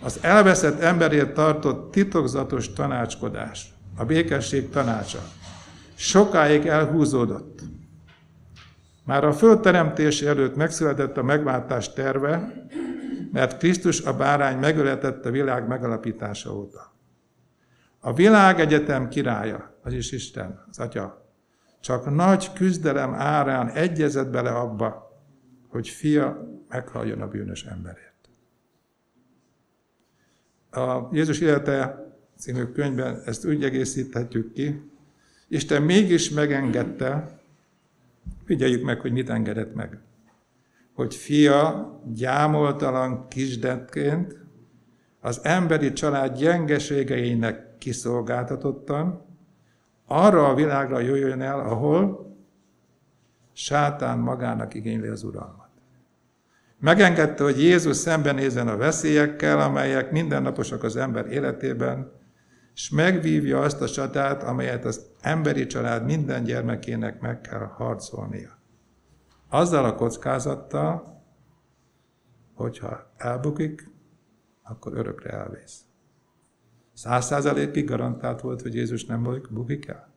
Az 0.01 0.19
elveszett 0.21 0.79
emberért 0.79 1.33
tartott 1.33 1.91
titokzatos 1.91 2.73
tanácskodás, 2.73 3.72
a 3.95 4.05
békesség 4.05 4.69
tanácsa, 4.69 5.19
sokáig 5.95 6.65
elhúzódott. 6.65 7.61
Már 9.05 9.23
a 9.23 9.33
föld 9.33 9.59
teremtése 9.59 10.27
előtt 10.27 10.55
megszületett 10.55 11.17
a 11.17 11.23
megváltás 11.23 11.93
terve, 11.93 12.53
mert 13.31 13.57
Krisztus 13.57 14.01
a 14.01 14.17
bárány 14.17 14.57
megöletett 14.57 15.25
a 15.25 15.31
világ 15.31 15.67
megalapítása 15.67 16.55
óta. 16.55 16.93
A 17.99 18.13
világegyetem 18.13 19.09
királya, 19.09 19.77
az 19.81 19.93
is 19.93 20.11
Isten, 20.11 20.65
az 20.69 20.79
Atya, 20.79 21.27
csak 21.79 22.15
nagy 22.15 22.53
küzdelem 22.53 23.13
árán 23.13 23.69
egyezett 23.69 24.29
bele 24.29 24.49
abba, 24.49 25.11
hogy 25.67 25.87
fia 25.87 26.47
meghalljon 26.69 27.21
a 27.21 27.27
bűnös 27.27 27.63
emberért. 27.63 28.29
A 30.71 31.07
Jézus 31.11 31.39
élete 31.39 32.02
című 32.43 32.63
könyvben 32.63 33.21
ezt 33.25 33.45
úgy 33.45 33.63
egészíthetjük 33.63 34.53
ki, 34.53 34.91
Isten 35.47 35.81
mégis 35.81 36.29
megengedte, 36.29 37.39
figyeljük 38.45 38.83
meg, 38.83 38.99
hogy 38.99 39.11
mit 39.11 39.29
engedett 39.29 39.75
meg. 39.75 39.99
Hogy 40.93 41.15
fia 41.15 41.91
gyámoltalan 42.13 43.27
kisdetként 43.27 44.37
az 45.19 45.39
emberi 45.43 45.93
család 45.93 46.37
gyengeségeinek 46.37 47.77
kiszolgáltatottan 47.77 49.25
arra 50.05 50.47
a 50.47 50.55
világra 50.55 50.99
jöjjön 50.99 51.41
el, 51.41 51.59
ahol 51.59 52.35
sátán 53.53 54.19
magának 54.19 54.73
igényli 54.73 55.07
az 55.07 55.23
uralmat. 55.23 55.69
Megengedte, 56.79 57.43
hogy 57.43 57.61
Jézus 57.61 57.95
szembenézzen 57.95 58.67
a 58.67 58.77
veszélyekkel, 58.77 59.59
amelyek 59.59 60.11
mindennaposak 60.11 60.83
az 60.83 60.95
ember 60.95 61.31
életében, 61.31 62.21
és 62.73 62.89
megvívja 62.89 63.61
azt 63.61 63.81
a 63.81 63.89
csatát, 63.89 64.43
amelyet 64.43 64.85
az 64.85 65.05
emberi 65.21 65.65
család 65.65 66.05
minden 66.05 66.43
gyermekének 66.43 67.21
meg 67.21 67.41
kell 67.41 67.65
harcolnia. 67.65 68.57
Azzal 69.49 69.85
a 69.85 69.95
kockázattal, 69.95 71.21
hogyha 72.53 73.11
elbukik, 73.17 73.91
akkor 74.63 74.93
örökre 74.97 75.29
elvész. 75.29 75.81
Száz 76.93 77.25
százalékig 77.25 77.85
garantált 77.85 78.41
volt, 78.41 78.61
hogy 78.61 78.75
Jézus 78.75 79.05
nem 79.05 79.41
bukik 79.49 79.87
el? 79.87 80.11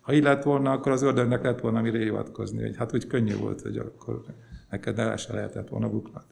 Ha 0.00 0.12
így 0.12 0.22
lett 0.22 0.42
volna, 0.42 0.70
akkor 0.70 0.92
az 0.92 1.02
ördögnek 1.02 1.42
lett 1.42 1.60
volna 1.60 1.80
mire 1.80 1.98
hivatkozni, 1.98 2.62
hogy 2.62 2.76
hát 2.76 2.94
úgy 2.94 3.06
könnyű 3.06 3.36
volt, 3.36 3.60
hogy 3.60 3.76
akkor 3.76 4.24
neked 4.70 4.98
el 4.98 5.16
se 5.16 5.32
lehetett 5.32 5.68
volna 5.68 5.90
buknod. 5.90 6.24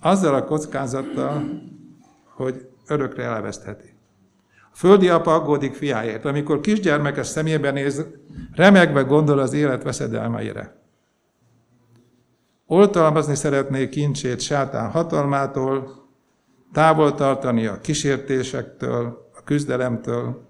Azzal 0.00 0.34
a 0.34 0.44
kockázattal, 0.44 1.62
hogy 2.24 2.68
örökre 2.86 3.22
elvesztheti. 3.22 3.94
A 4.72 4.76
földi 4.76 5.08
apa 5.08 5.34
aggódik 5.34 5.74
fiáért. 5.74 6.24
Amikor 6.24 6.60
kisgyermekes 6.60 7.26
szemébe 7.26 7.70
néz, 7.70 8.06
remegve 8.52 9.02
gondol 9.02 9.38
az 9.38 9.52
élet 9.52 9.82
veszedelmeire. 9.82 10.82
Oltalmazni 12.66 13.34
szeretné 13.34 13.88
kincsét 13.88 14.40
sátán 14.40 14.90
hatalmától, 14.90 16.02
távol 16.72 17.14
tartani 17.14 17.66
a 17.66 17.80
kísértésektől, 17.80 19.30
a 19.34 19.42
küzdelemtől. 19.44 20.48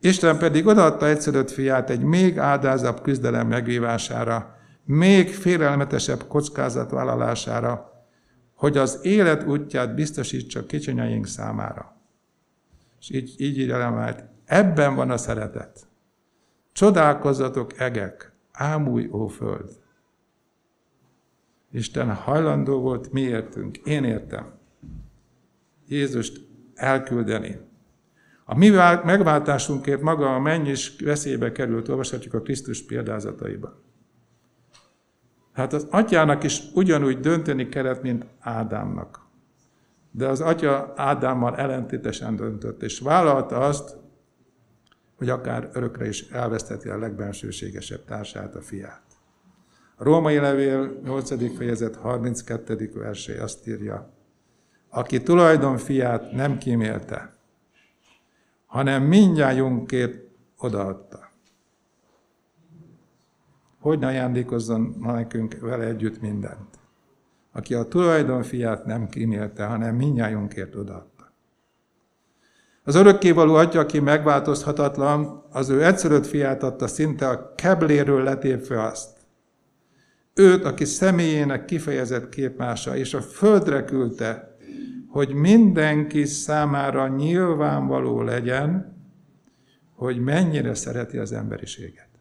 Isten 0.00 0.38
pedig 0.38 0.66
odaadta 0.66 1.06
egyszerűt 1.06 1.50
fiát 1.50 1.90
egy 1.90 2.02
még 2.02 2.38
áldázabb 2.38 3.02
küzdelem 3.02 3.48
megvívására, 3.48 4.56
még 4.84 5.34
félelmetesebb 5.34 6.26
kockázat 6.28 6.90
vállalására, 6.90 7.91
hogy 8.62 8.76
az 8.76 8.98
élet 9.02 9.44
útját 9.44 9.94
biztosítsa 9.94 10.66
kicsinyaink 10.66 11.26
számára. 11.26 11.96
És 13.00 13.10
így, 13.10 13.34
így 13.36 13.58
így 13.58 13.70
elemelt, 13.70 14.24
ebben 14.44 14.94
van 14.94 15.10
a 15.10 15.16
szeretet. 15.16 15.86
Csodálkozzatok 16.72 17.80
egek, 17.80 18.32
ámúj 18.52 19.08
ó 19.12 19.26
föld. 19.26 19.70
Isten 21.72 22.14
hajlandó 22.14 22.80
volt 22.80 23.12
mi 23.12 23.20
értünk, 23.20 23.76
én 23.76 24.04
értem. 24.04 24.52
Jézust 25.88 26.40
elküldeni. 26.74 27.58
A 28.44 28.56
mi 28.56 28.68
megváltásunkért 29.04 30.02
maga 30.02 30.34
a 30.34 30.40
menny 30.40 30.66
is 30.66 30.96
veszélybe 31.00 31.52
került, 31.52 31.88
olvashatjuk 31.88 32.34
a 32.34 32.42
Krisztus 32.42 32.82
példázataiban. 32.82 33.82
Hát 35.52 35.72
az 35.72 35.86
atyának 35.90 36.42
is 36.42 36.62
ugyanúgy 36.74 37.20
dönteni 37.20 37.68
kellett, 37.68 38.02
mint 38.02 38.26
Ádámnak. 38.40 39.20
De 40.10 40.26
az 40.26 40.40
atya 40.40 40.92
Ádámmal 40.96 41.56
ellentétesen 41.56 42.36
döntött, 42.36 42.82
és 42.82 42.98
vállalta 42.98 43.58
azt, 43.58 43.96
hogy 45.16 45.28
akár 45.28 45.70
örökre 45.72 46.08
is 46.08 46.28
elveszteti 46.28 46.88
a 46.88 46.98
legbensőségesebb 46.98 48.04
társát, 48.04 48.54
a 48.54 48.60
fiát. 48.60 49.02
A 49.96 50.04
római 50.04 50.38
levél 50.38 51.00
8. 51.04 51.56
fejezet 51.56 51.96
32. 51.96 52.90
versé 52.94 53.38
azt 53.38 53.68
írja, 53.68 54.10
aki 54.88 55.22
tulajdon 55.22 55.76
fiát 55.76 56.32
nem 56.32 56.58
kímélte, 56.58 57.32
hanem 58.66 59.02
mindjájunkért 59.02 60.24
odaadta 60.58 61.31
hogy 63.82 64.04
ajándékozzon 64.04 64.96
nekünk 65.00 65.58
vele 65.60 65.84
együtt 65.84 66.20
mindent. 66.20 66.78
Aki 67.52 67.74
a 67.74 67.82
tulajdonfiát 67.82 68.84
nem 68.84 69.08
kímélte, 69.08 69.64
hanem 69.64 69.96
minnyájunkért 69.96 70.74
odaadta. 70.74 71.32
Az 72.84 72.94
örökkévaló 72.94 73.54
atya, 73.54 73.80
aki 73.80 74.00
megváltozhatatlan, 74.00 75.44
az 75.50 75.68
ő 75.68 75.84
egyszerűt 75.84 76.26
fiát 76.26 76.62
adta 76.62 76.86
szinte 76.86 77.28
a 77.28 77.54
kebléről 77.54 78.22
letépve 78.22 78.82
azt. 78.82 79.16
Őt, 80.34 80.64
aki 80.64 80.84
személyének 80.84 81.64
kifejezett 81.64 82.28
képmása, 82.28 82.96
és 82.96 83.14
a 83.14 83.20
földre 83.20 83.84
küldte, 83.84 84.56
hogy 85.08 85.34
mindenki 85.34 86.24
számára 86.24 87.08
nyilvánvaló 87.08 88.22
legyen, 88.22 88.96
hogy 89.94 90.20
mennyire 90.20 90.74
szereti 90.74 91.18
az 91.18 91.32
emberiséget. 91.32 92.11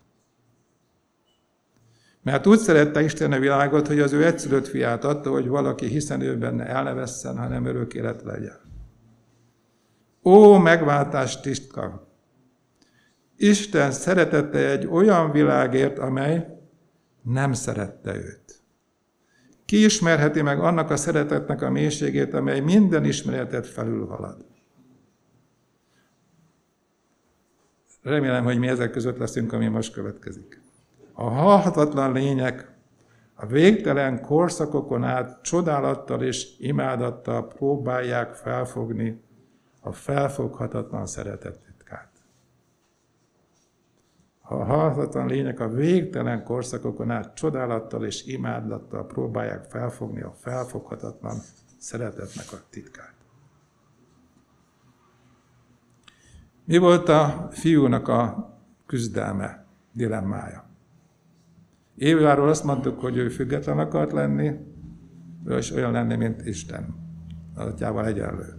Mert 2.23 2.47
úgy 2.47 2.59
szerette 2.59 3.01
Isten 3.01 3.31
a 3.31 3.39
világot, 3.39 3.87
hogy 3.87 3.99
az 3.99 4.13
ő 4.13 4.25
egyszülött 4.25 4.67
fiát 4.67 5.03
adta, 5.03 5.29
hogy 5.29 5.47
valaki 5.47 5.85
hiszen 5.85 6.21
ő 6.21 6.37
benne 6.37 6.65
el 6.65 6.93
vesszen, 6.93 7.37
hanem 7.37 7.65
örök 7.65 7.93
élet 7.93 8.21
legyen. 8.23 8.59
Ó, 10.23 10.57
megváltás 10.57 11.39
tisztka! 11.39 12.09
Isten 13.37 13.91
szeretette 13.91 14.69
egy 14.69 14.87
olyan 14.87 15.31
világért, 15.31 15.99
amely 15.99 16.47
nem 17.21 17.53
szerette 17.53 18.15
őt. 18.15 18.63
Ki 19.65 19.83
ismerheti 19.83 20.41
meg 20.41 20.59
annak 20.59 20.89
a 20.89 20.97
szeretetnek 20.97 21.61
a 21.61 21.69
mélységét, 21.69 22.33
amely 22.33 22.59
minden 22.59 23.05
ismeretet 23.05 23.67
felülhalad? 23.67 24.45
Remélem, 28.01 28.43
hogy 28.43 28.59
mi 28.59 28.67
ezek 28.67 28.91
között 28.91 29.17
leszünk, 29.17 29.53
ami 29.53 29.67
most 29.67 29.93
következik. 29.93 30.61
A 31.13 31.29
halhatatlan 31.29 32.11
lények 32.11 32.71
a 33.35 33.45
végtelen 33.45 34.21
korszakokon 34.21 35.03
át 35.03 35.41
csodálattal 35.41 36.23
és 36.23 36.59
imádattal 36.59 37.47
próbálják 37.47 38.33
felfogni 38.33 39.21
a 39.81 39.91
felfoghatatlan 39.91 41.05
szeretet 41.05 41.59
titkát. 41.59 42.09
A 44.41 44.63
halhatatlan 44.63 45.27
lények 45.27 45.59
a 45.59 45.67
végtelen 45.67 46.43
korszakokon 46.43 47.11
át 47.11 47.35
csodálattal 47.35 48.05
és 48.05 48.25
imádattal 48.25 49.05
próbálják 49.05 49.63
felfogni 49.63 50.21
a 50.21 50.31
felfoghatatlan 50.31 51.37
szeretetnek 51.77 52.45
a 52.51 52.57
titkát. 52.69 53.13
Mi 56.65 56.77
volt 56.77 57.09
a 57.09 57.47
fiúnak 57.51 58.07
a 58.07 58.49
küzdelme? 58.85 59.65
dilemmája. 59.91 60.70
Éváról 62.01 62.49
azt 62.49 62.63
mondtuk, 62.63 62.99
hogy 62.99 63.17
ő 63.17 63.29
független 63.29 63.79
akart 63.79 64.11
lenni, 64.11 64.51
ő 65.45 65.57
is 65.57 65.71
olyan 65.71 65.91
lenni, 65.91 66.15
mint 66.15 66.45
Isten. 66.45 66.95
Az 67.55 67.65
atyával 67.65 68.05
egyenlő. 68.05 68.53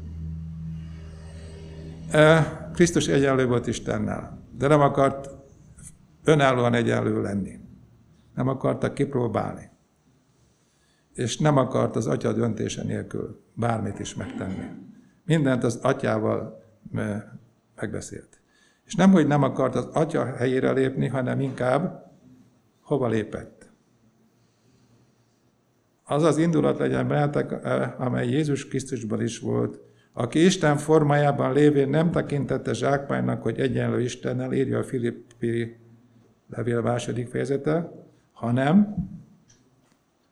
Krisztus 2.73 3.09
egyenlő 3.09 3.47
volt 3.47 3.67
Istennel, 3.67 4.39
de 4.59 4.67
nem 4.67 4.81
akart 4.81 5.31
önállóan 6.25 6.75
egyenlő 6.75 7.23
lenni. 7.23 7.59
Nem 8.35 8.49
akarta 8.49 8.93
kipróbálni. 8.93 9.71
És 11.13 11.39
nem 11.39 11.57
akart 11.57 11.97
az 11.97 12.07
atya 12.07 12.33
döntése 12.33 12.83
nélkül 12.83 13.43
bármit 13.55 13.99
is 13.99 14.15
megtenni. 14.15 14.65
Mindent 15.25 15.65
az 15.65 15.79
atyával 15.83 16.63
megbeszélt. 17.75 18.41
És 18.85 18.95
nem, 18.95 19.11
hogy 19.11 19.27
nem 19.27 19.43
akart 19.43 19.75
az 19.75 19.89
atya 19.93 20.25
helyére 20.25 20.73
lépni, 20.73 21.07
hanem 21.07 21.41
inkább 21.41 22.11
hova 22.93 23.09
lépett. 23.09 23.71
Az 26.05 26.23
az 26.23 26.39
indulat 26.39 26.79
legyen 26.79 27.09
bennetek, 27.09 27.65
amely 28.01 28.29
Jézus 28.29 28.69
Krisztusban 28.69 29.23
is 29.23 29.39
volt, 29.39 29.81
aki 30.13 30.45
Isten 30.45 30.77
formájában 30.77 31.53
lévén 31.53 31.89
nem 31.89 32.11
tekintette 32.11 32.73
zsákmánynak, 32.73 33.43
hogy 33.43 33.61
egyenlő 33.61 34.01
Istennel, 34.01 34.53
írja 34.53 34.79
a 34.79 34.83
Filippi 34.83 35.77
levél 36.49 36.81
második 36.81 37.29
fejezete, 37.29 37.93
hanem 38.33 38.97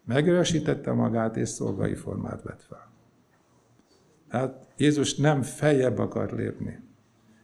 megörösítette 0.05 0.93
magát 0.93 1.37
és 1.37 1.49
szolgai 1.49 1.95
formát 1.95 2.43
vett 2.43 2.63
fel. 2.63 2.91
Tehát 4.29 4.67
Jézus 4.77 5.17
nem 5.17 5.43
feljebb 5.43 5.99
akar 5.99 6.33
lépni, 6.33 6.81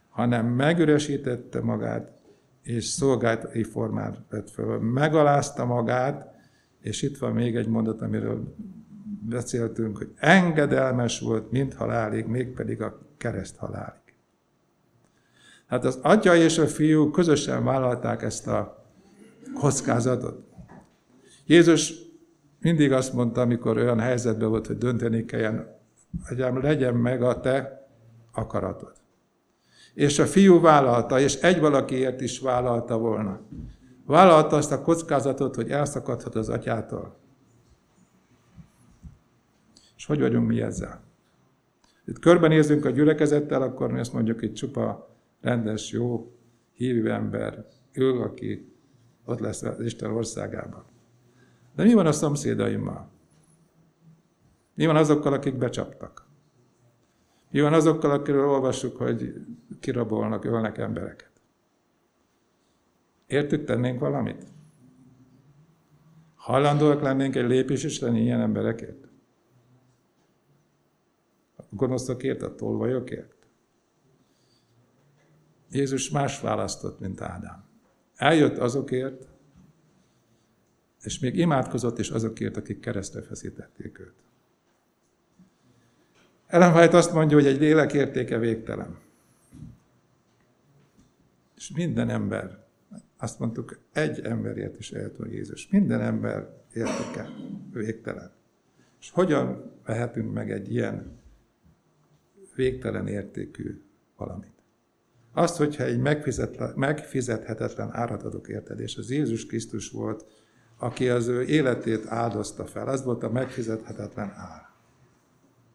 hanem 0.09 0.45
megüresítette 0.45 1.61
magát, 1.61 2.16
és 2.67 2.85
szolgáltai 2.85 3.63
formát 3.63 4.17
vett 4.29 4.49
fel. 4.49 4.65
Megalázta 4.79 5.65
magát, 5.65 6.35
és 6.81 7.01
itt 7.01 7.17
van 7.17 7.33
még 7.33 7.55
egy 7.55 7.67
mondat, 7.67 8.01
amiről 8.01 8.55
beszéltünk, 9.29 9.97
hogy 9.97 10.11
engedelmes 10.15 11.19
volt 11.19 11.51
mind 11.51 11.73
halálig, 11.73 12.25
mégpedig 12.25 12.81
a 12.81 12.99
kereszt 13.17 13.55
halálig. 13.55 14.01
Hát 15.67 15.85
az 15.85 15.99
atya 16.01 16.35
és 16.35 16.57
a 16.57 16.67
fiú 16.67 17.09
közösen 17.09 17.63
vállalták 17.63 18.21
ezt 18.23 18.47
a 18.47 18.85
kockázatot. 19.53 20.43
Jézus 21.45 21.93
mindig 22.59 22.91
azt 22.91 23.13
mondta, 23.13 23.41
amikor 23.41 23.77
olyan 23.77 23.99
helyzetben 23.99 24.49
volt, 24.49 24.67
hogy 24.67 24.77
dönteni 24.77 25.25
kelljen, 25.25 25.75
hogy 26.27 26.37
legyen 26.61 26.95
meg 26.95 27.21
a 27.21 27.39
te 27.39 27.87
akaratod. 28.31 28.96
És 29.93 30.19
a 30.19 30.25
fiú 30.25 30.59
vállalta, 30.59 31.19
és 31.19 31.35
egy 31.35 31.59
valakiért 31.59 32.21
is 32.21 32.39
vállalta 32.39 32.97
volna. 32.97 33.41
Vállalta 34.05 34.55
azt 34.55 34.71
a 34.71 34.81
kockázatot, 34.81 35.55
hogy 35.55 35.69
elszakadhat 35.69 36.35
az 36.35 36.49
atyától. 36.49 37.17
És 39.97 40.05
hogy 40.05 40.19
vagyunk 40.19 40.47
mi 40.47 40.61
ezzel? 40.61 41.03
Itt 42.05 42.19
körbenézünk 42.19 42.85
a 42.85 42.89
gyülekezettel, 42.89 43.61
akkor 43.61 43.91
mi 43.91 43.99
azt 43.99 44.13
mondjuk, 44.13 44.39
hogy 44.39 44.53
csupa 44.53 45.15
rendes, 45.41 45.91
jó, 45.91 46.31
hívő 46.73 47.11
ember 47.11 47.65
ő, 47.91 48.21
aki 48.21 48.73
ott 49.25 49.39
lesz 49.39 49.61
az 49.61 49.79
Isten 49.79 50.11
országában. 50.11 50.83
De 51.75 51.83
mi 51.83 51.93
van 51.93 52.05
a 52.05 52.11
szomszédaimmal? 52.11 53.09
Mi 54.73 54.85
van 54.85 54.95
azokkal, 54.95 55.33
akik 55.33 55.57
becsaptak? 55.57 56.26
Mi 57.49 57.61
van 57.61 57.73
azokkal, 57.73 58.11
akiről 58.11 58.49
olvassuk, 58.49 58.97
hogy 58.97 59.33
kirabolnak, 59.79 60.45
ölnek 60.45 60.77
embereket? 60.77 61.31
Értük 63.27 63.65
tennénk 63.65 63.99
valamit? 63.99 64.45
Hajlandóak 66.35 67.01
lennénk 67.01 67.35
egy 67.35 67.47
lépés 67.47 67.83
is 67.83 67.99
lenni 67.99 68.21
ilyen 68.21 68.41
emberekért? 68.41 69.07
A 71.55 71.63
gonoszokért, 71.69 72.41
a 72.41 72.55
tolvajokért? 72.55 73.35
Jézus 75.71 76.09
más 76.09 76.41
választott, 76.41 76.99
mint 76.99 77.21
Ádám. 77.21 77.65
Eljött 78.15 78.57
azokért, 78.57 79.27
és 81.01 81.19
még 81.19 81.37
imádkozott 81.37 81.99
is 81.99 82.09
azokért, 82.09 82.57
akik 82.57 82.79
keresztre 82.79 83.21
feszítették 83.21 83.99
őt. 83.99 84.26
Ellen 86.47 86.73
White 86.73 86.97
azt 86.97 87.13
mondja, 87.13 87.37
hogy 87.37 87.45
egy 87.45 87.59
lélek 87.59 87.93
értéke 87.93 88.37
végtelen. 88.37 88.97
És 91.55 91.71
minden 91.71 92.09
ember, 92.09 92.65
azt 93.17 93.39
mondtuk, 93.39 93.79
egy 93.93 94.19
emberért 94.19 94.79
is 94.79 94.91
eljött 94.91 95.17
Jézus. 95.29 95.67
Minden 95.71 96.01
ember 96.01 96.49
értéke 96.73 97.29
végtelen. 97.73 98.31
És 98.99 99.09
hogyan 99.11 99.71
vehetünk 99.85 100.33
meg 100.33 100.51
egy 100.51 100.71
ilyen 100.71 101.19
végtelen 102.55 103.07
értékű 103.07 103.81
valamit? 104.17 104.51
Azt, 105.33 105.57
hogyha 105.57 105.83
egy 105.83 105.99
megfizethetetlen 106.75 107.95
árat 107.95 108.23
adok 108.23 108.47
érted, 108.47 108.79
és 108.79 108.97
az 108.97 109.11
Jézus 109.11 109.45
Krisztus 109.45 109.89
volt, 109.89 110.25
aki 110.77 111.09
az 111.09 111.27
ő 111.27 111.43
életét 111.43 112.05
áldozta 112.05 112.65
fel, 112.65 112.87
az 112.87 113.03
volt 113.03 113.23
a 113.23 113.29
megfizethetetlen 113.29 114.33
ár. 114.35 114.69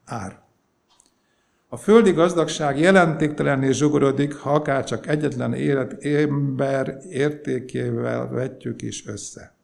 Ár. 0.04 0.40
A 1.72 1.76
földi 1.76 2.12
gazdagság 2.12 2.78
jelentéktelenné 2.78 3.70
zsugorodik, 3.70 4.34
ha 4.34 4.50
akár 4.50 4.84
csak 4.84 5.06
egyetlen 5.06 5.54
élet 5.54 6.04
ember 6.04 6.98
értékével 7.10 8.28
vetjük 8.28 8.82
is 8.82 9.06
össze. 9.06 9.54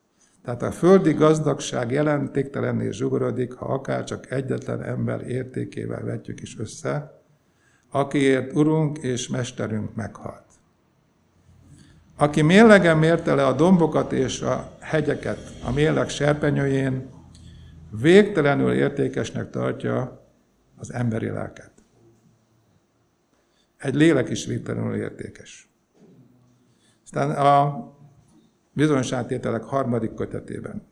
Tehát 0.44 0.62
a 0.62 0.70
földi 0.70 1.12
gazdagság 1.12 1.90
jelentéktelenné 1.90 2.90
zsugorodik, 2.90 3.52
ha 3.52 3.66
akár 3.66 4.04
csak 4.04 4.30
egyetlen 4.30 4.82
ember 4.82 5.30
értékével 5.30 6.04
vetjük 6.04 6.40
is 6.40 6.58
össze, 6.58 7.22
akiért 7.90 8.54
Urunk 8.54 8.98
és 8.98 9.28
Mesterünk 9.28 9.94
meghalt. 9.94 10.46
Aki 12.16 12.42
mérlegen 12.42 12.98
mérte 12.98 13.34
le 13.34 13.46
a 13.46 13.52
dombokat 13.52 14.12
és 14.12 14.42
a 14.42 14.70
hegyeket 14.80 15.38
a 15.64 15.72
mérleg 15.72 16.08
serpenyőjén, 16.08 17.08
végtelenül 17.90 18.72
értékesnek 18.72 19.50
tartja 19.50 20.26
az 20.76 20.92
emberi 20.92 21.28
lelket. 21.28 21.77
Egy 23.78 23.94
lélek 23.94 24.28
is 24.28 24.46
végtelenül 24.46 24.94
értékes. 24.94 25.70
Aztán 27.04 27.30
a 27.30 27.86
bizonyságtételek 28.72 29.62
harmadik 29.62 30.14
kötetében. 30.14 30.86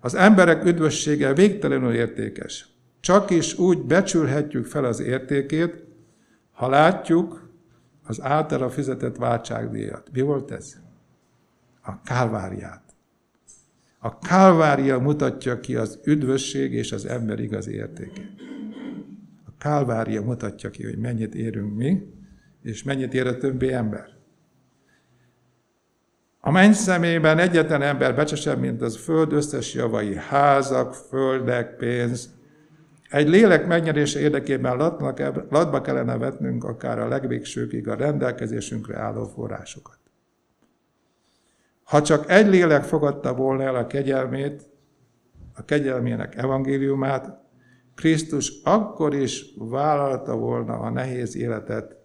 Az 0.00 0.14
emberek 0.14 0.64
üdvössége 0.64 1.34
végtelenül 1.34 1.92
értékes. 1.92 2.68
Csak 3.00 3.30
is 3.30 3.58
úgy 3.58 3.78
becsülhetjük 3.78 4.66
fel 4.66 4.84
az 4.84 5.00
értékét, 5.00 5.84
ha 6.52 6.68
látjuk 6.68 7.50
az 8.02 8.22
általa 8.22 8.70
fizetett 8.70 9.16
váltságdíjat. 9.16 10.08
Mi 10.12 10.20
volt 10.20 10.50
ez? 10.50 10.76
A 11.82 12.00
kálváriát. 12.02 12.82
A 13.98 14.18
kálvária 14.18 14.98
mutatja 14.98 15.60
ki 15.60 15.76
az 15.76 16.00
üdvösség 16.04 16.72
és 16.72 16.92
az 16.92 17.06
ember 17.06 17.40
igazi 17.40 17.72
értékét. 17.72 18.45
Kálvária 19.58 20.22
mutatja 20.22 20.70
ki, 20.70 20.84
hogy 20.84 20.98
mennyit 20.98 21.34
érünk 21.34 21.76
mi, 21.76 22.14
és 22.62 22.82
mennyit 22.82 23.14
ér 23.14 23.26
a 23.26 23.36
többi 23.36 23.72
ember. 23.72 24.14
A 26.40 26.50
menny 26.50 26.72
szemében 26.72 27.38
egyetlen 27.38 27.82
ember 27.82 28.14
becsesebb, 28.14 28.60
mint 28.60 28.82
az 28.82 28.96
föld 28.96 29.32
összes 29.32 29.74
javai, 29.74 30.16
házak, 30.16 30.94
földek, 30.94 31.76
pénz, 31.76 32.34
egy 33.10 33.28
lélek 33.28 33.66
megnyerése 33.66 34.20
érdekében 34.20 34.76
latba 35.48 35.80
kellene 35.80 36.16
vetnünk 36.16 36.64
akár 36.64 36.98
a 36.98 37.08
legvégsőkig 37.08 37.88
a 37.88 37.94
rendelkezésünkre 37.94 38.98
álló 38.98 39.24
forrásokat. 39.24 39.98
Ha 41.84 42.02
csak 42.02 42.30
egy 42.30 42.46
lélek 42.46 42.84
fogadta 42.84 43.34
volna 43.34 43.62
el 43.62 43.76
a 43.76 43.86
kegyelmét, 43.86 44.68
a 45.54 45.64
kegyelmének 45.64 46.36
evangéliumát, 46.36 47.45
Krisztus 47.96 48.52
akkor 48.64 49.14
is 49.14 49.54
vállalta 49.58 50.36
volna 50.36 50.78
a 50.78 50.90
nehéz 50.90 51.36
életet, 51.36 51.96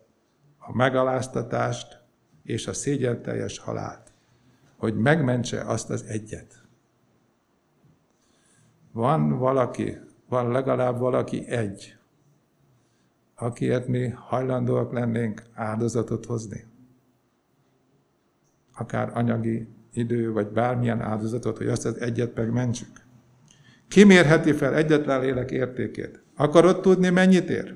a 0.58 0.76
megaláztatást 0.76 2.02
és 2.44 2.68
a 2.68 2.74
szégyenteljes 2.74 3.60
halált, 3.60 4.12
hogy 4.78 4.96
megmentse 4.98 5.62
azt 5.62 5.90
az 5.90 6.04
egyet. 6.04 6.64
Van 8.92 9.38
valaki, 9.38 9.98
van 10.30 10.52
legalább 10.52 11.00
valaki 11.00 11.48
egy, 11.48 11.98
akiért 13.36 13.88
mi 13.88 14.08
hajlandóak 14.08 14.94
lennénk 14.94 15.44
áldozatot 15.54 16.26
hozni. 16.26 16.64
Akár 18.74 19.18
anyagi 19.18 19.68
idő, 19.94 20.32
vagy 20.32 20.48
bármilyen 20.48 21.02
áldozatot, 21.02 21.58
hogy 21.58 21.68
azt 21.68 21.86
az 21.86 22.00
egyet 22.00 22.36
megmentsük. 22.36 23.10
Kimérheti 23.92 24.52
fel 24.52 24.76
egyetlen 24.76 25.22
lélek 25.22 25.52
értékét. 25.52 26.24
Akarod 26.36 26.82
tudni, 26.82 27.10
mennyit 27.10 27.50
ér? 27.50 27.76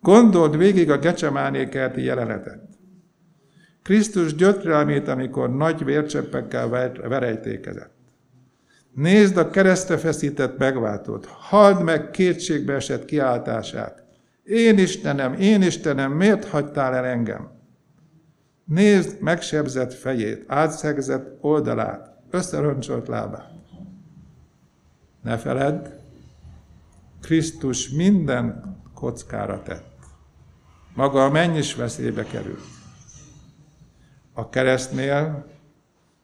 Gondold 0.00 0.56
végig 0.56 0.90
a 0.90 0.98
Gecsemáné 0.98 1.68
kerti 1.68 2.02
jelenetet. 2.02 2.60
Krisztus 3.82 4.34
gyötrelmét, 4.34 5.08
amikor 5.08 5.56
nagy 5.56 5.84
vércseppekkel 5.84 6.68
verejtékezett. 7.08 7.94
Nézd 8.92 9.36
a 9.36 9.50
keresztre 9.50 9.96
feszített 9.96 10.58
megváltót, 10.58 11.26
halld 11.26 11.82
meg 11.82 12.10
kétségbe 12.10 12.74
esett 12.74 13.04
kiáltását. 13.04 14.04
Én 14.42 14.78
Istenem, 14.78 15.32
én 15.32 15.62
Istenem, 15.62 16.12
miért 16.12 16.44
hagytál 16.44 16.94
el 16.94 17.04
engem? 17.04 17.50
Nézd 18.64 19.20
megsebzett 19.20 19.94
fejét, 19.94 20.44
átszegzett 20.46 21.38
oldalát, 21.40 22.10
összeroncsolt 22.30 23.08
lábát. 23.08 23.53
Ne 25.24 25.38
feledd, 25.38 25.86
Krisztus 27.20 27.88
minden 27.88 28.76
kockára 28.94 29.62
tett. 29.62 29.98
Maga 30.94 31.24
a 31.24 31.30
menny 31.30 31.56
is 31.56 31.74
veszélybe 31.74 32.24
került. 32.24 32.64
A 34.32 34.48
keresztnél, 34.48 35.46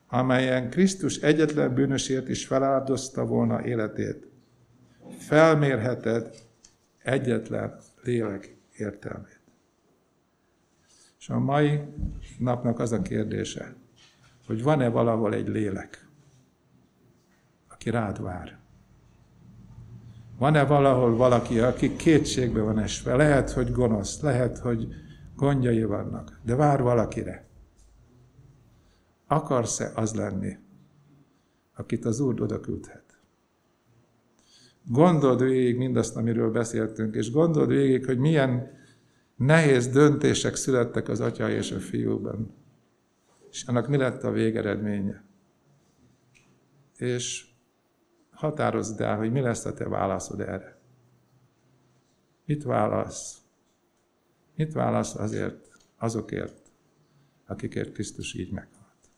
amelyen 0.09 0.71
Krisztus 0.71 1.17
egyetlen 1.17 1.75
bűnösért 1.75 2.29
is 2.29 2.47
feláldozta 2.47 3.27
volna 3.27 3.65
életét, 3.65 4.27
felmérheted 5.19 6.35
egyetlen 7.03 7.79
lélek 8.03 8.57
értelmét. 8.77 9.41
És 11.19 11.29
a 11.29 11.39
mai 11.39 11.81
napnak 12.39 12.79
az 12.79 12.93
a 12.93 13.03
kérdése, 13.03 13.75
hogy 14.47 14.63
van-e 14.63 14.89
valahol 14.89 15.35
egy 15.35 15.49
lélek, 15.49 16.09
aki 17.69 17.91
rád 17.91 18.23
vár. 18.23 18.60
Van-e 20.41 20.65
valahol 20.65 21.17
valaki, 21.17 21.59
aki 21.59 21.97
kétségbe 21.97 22.61
van 22.61 22.79
esve? 22.79 23.17
Lehet, 23.17 23.51
hogy 23.51 23.73
gonosz, 23.73 24.21
lehet, 24.21 24.59
hogy 24.59 24.89
gondjai 25.37 25.85
vannak, 25.85 26.41
de 26.45 26.55
vár 26.55 26.83
valakire. 26.83 27.49
Akarsz-e 29.27 29.93
az 29.95 30.15
lenni, 30.15 30.57
akit 31.75 32.05
az 32.05 32.21
Úr 32.21 32.43
oda 32.43 32.61
küldhet? 32.61 33.21
Gondold 34.85 35.43
végig 35.43 35.77
mindazt, 35.77 36.17
amiről 36.17 36.51
beszéltünk, 36.51 37.15
és 37.15 37.31
gondold 37.31 37.69
végig, 37.69 38.05
hogy 38.07 38.19
milyen 38.19 38.71
nehéz 39.37 39.89
döntések 39.89 40.57
születtek 40.57 41.09
az 41.09 41.21
Atya 41.21 41.51
és 41.51 41.73
a 41.73 41.79
Fiúban. 41.79 42.55
És 43.51 43.65
annak 43.65 43.89
mi 43.89 43.97
lett 43.97 44.23
a 44.23 44.31
végeredménye. 44.31 45.25
És 46.97 47.50
határozd 48.41 49.01
el, 49.01 49.17
hogy 49.17 49.33
mi 49.33 49.41
lesz 49.41 49.65
a 49.65 49.75
te 49.75 49.89
válaszod 49.89 50.41
erre. 50.41 50.79
Mit 52.45 52.65
válasz? 52.65 53.39
Mit 54.55 54.73
válasz 54.73 55.15
azért, 55.15 55.69
azokért, 55.99 56.59
akikért 57.47 57.93
Krisztus 57.93 58.35
így 58.35 58.53
meghalt? 58.53 59.11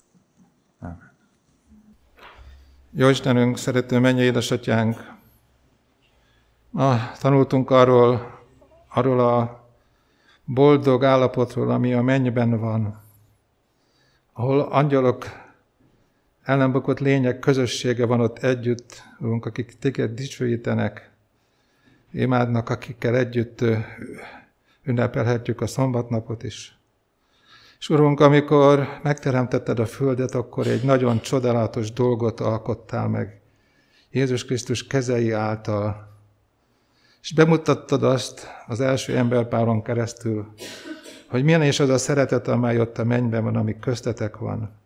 Amen. 0.79 1.13
Jó 2.91 3.09
Istenünk, 3.09 3.57
szerető 3.57 3.99
mennyi 3.99 4.21
édesatyánk, 4.21 5.13
Ma 6.73 6.99
tanultunk 7.21 7.71
arról, 7.71 8.41
arról 8.89 9.21
a 9.21 9.67
boldog 10.45 11.05
állapotról, 11.05 11.71
ami 11.71 11.95
a 11.95 12.03
mennyben 12.03 12.61
van, 12.61 13.01
ahol 14.33 14.61
angyalok 14.61 15.25
ellenbukott 16.43 16.99
lények 16.99 17.39
közössége 17.39 18.07
van 18.07 18.21
ott 18.21 18.39
együtt, 18.39 19.03
Urunk, 19.19 19.47
akik 19.47 19.79
téged 19.79 20.15
dicsőítenek, 20.15 21.11
imádnak, 22.13 22.69
akikkel 22.69 23.17
együtt 23.17 23.65
ünnepelhetjük 24.85 25.61
a 25.61 25.67
szombatnapot 25.67 26.43
is. 26.43 26.77
És 27.79 27.89
Urunk, 27.89 28.21
amikor 28.21 28.89
megteremtetted 29.03 29.79
a 29.79 29.87
földet, 29.87 30.35
akkor 30.35 30.67
egy 30.67 30.83
nagyon 30.83 31.21
csodálatos 31.21 31.93
dolgot 31.93 32.41
alkottál 32.41 33.09
meg 33.09 33.41
Jézus 34.11 34.45
Krisztus 34.45 34.87
kezei 34.87 35.31
által, 35.31 36.11
és 37.23 37.35
bemutattad 37.35 38.03
azt 38.03 38.47
az 38.67 38.81
első 38.81 39.17
emberpáron 39.17 39.83
keresztül, 39.83 40.55
hogy 41.29 41.45
milyen 41.45 41.63
is 41.63 41.81
az 41.81 41.89
a 41.89 41.99
szeretet, 41.99 42.49
amely 42.49 42.81
ott 42.81 42.99
a 42.99 43.05
mennyben 43.05 43.45
van, 43.45 43.57
ami 43.57 43.79
köztetek 43.79 44.37
van. 44.37 44.82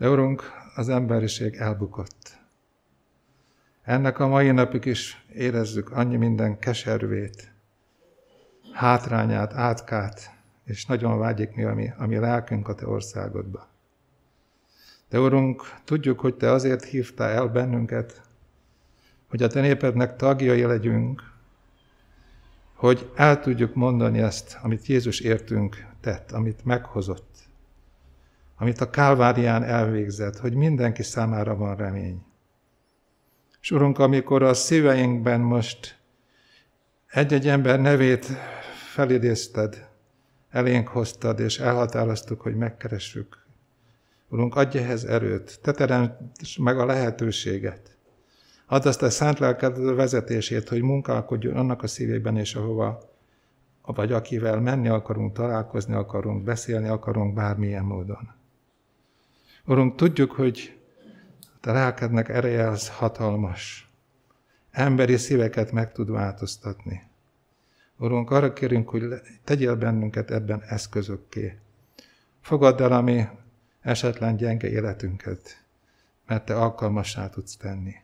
De 0.00 0.08
Urunk, 0.08 0.42
az 0.74 0.88
emberiség 0.88 1.54
elbukott. 1.54 2.38
Ennek 3.82 4.18
a 4.18 4.26
mai 4.26 4.50
napig 4.50 4.84
is 4.84 5.26
érezzük 5.34 5.90
annyi 5.90 6.16
minden 6.16 6.58
keservét, 6.58 7.52
hátrányát, 8.72 9.52
átkát, 9.52 10.30
és 10.64 10.86
nagyon 10.86 11.18
vágyik 11.18 11.54
mi, 11.54 11.64
ami, 11.64 11.92
ami 11.98 12.16
lelkünk 12.16 12.68
a 12.68 12.74
Te 12.74 12.86
országodba. 12.86 13.68
De 15.08 15.20
Urunk, 15.20 15.62
tudjuk, 15.84 16.20
hogy 16.20 16.34
Te 16.34 16.50
azért 16.50 16.84
hívtál 16.84 17.30
el 17.30 17.48
bennünket, 17.48 18.22
hogy 19.28 19.42
a 19.42 19.48
te 19.48 19.60
népednek 19.60 20.16
tagjai 20.16 20.62
legyünk, 20.62 21.22
hogy 22.74 23.10
el 23.14 23.40
tudjuk 23.40 23.74
mondani 23.74 24.18
ezt, 24.18 24.58
amit 24.62 24.86
Jézus 24.86 25.20
értünk 25.20 25.86
tett, 26.00 26.32
amit 26.32 26.64
meghozott, 26.64 27.48
amit 28.60 28.80
a 28.80 28.90
Kálvárián 28.90 29.62
elvégzett, 29.62 30.38
hogy 30.38 30.54
mindenki 30.54 31.02
számára 31.02 31.56
van 31.56 31.76
remény. 31.76 32.22
És 33.60 33.70
Urunk, 33.70 33.98
amikor 33.98 34.42
a 34.42 34.54
szíveinkben 34.54 35.40
most 35.40 35.98
egy-egy 37.06 37.48
ember 37.48 37.80
nevét 37.80 38.26
felidézted, 38.92 39.88
elénk 40.50 40.88
hoztad, 40.88 41.40
és 41.40 41.58
elhatároztuk, 41.58 42.40
hogy 42.40 42.56
megkeressük. 42.56 43.44
Urunk, 44.28 44.54
adj 44.54 44.78
ehhez 44.78 45.04
erőt, 45.04 45.58
te 45.62 45.72
teremts 45.72 46.58
meg 46.58 46.78
a 46.78 46.84
lehetőséget, 46.84 47.98
Add 48.72 48.86
azt 48.86 49.02
a 49.02 49.10
szent 49.10 49.38
lelked 49.38 49.94
vezetését, 49.94 50.68
hogy 50.68 50.82
munkálkodjon 50.82 51.56
annak 51.56 51.82
a 51.82 51.86
szívében 51.86 52.36
és 52.36 52.54
ahova, 52.54 53.00
vagy 53.82 54.12
akivel 54.12 54.60
menni 54.60 54.88
akarunk, 54.88 55.32
találkozni 55.32 55.94
akarunk, 55.94 56.44
beszélni 56.44 56.88
akarunk 56.88 57.34
bármilyen 57.34 57.84
módon. 57.84 58.39
Urunk, 59.64 59.96
tudjuk, 59.96 60.32
hogy 60.32 60.78
a 61.62 61.70
lelkednek 61.70 62.28
ereje 62.28 62.68
az 62.68 62.88
hatalmas. 62.88 63.90
Emberi 64.70 65.16
szíveket 65.16 65.72
meg 65.72 65.92
tud 65.92 66.10
változtatni. 66.10 67.02
Urunk, 67.96 68.30
arra 68.30 68.52
kérünk, 68.52 68.88
hogy 68.88 69.04
tegyél 69.44 69.76
bennünket 69.76 70.30
ebben 70.30 70.62
eszközökké. 70.62 71.58
Fogadd 72.40 72.82
el 72.82 72.92
a 72.92 73.00
mi 73.00 73.24
esetlen 73.80 74.36
gyenge 74.36 74.68
életünket, 74.68 75.64
mert 76.26 76.44
Te 76.44 76.56
alkalmassá 76.56 77.28
tudsz 77.28 77.56
tenni. 77.56 77.94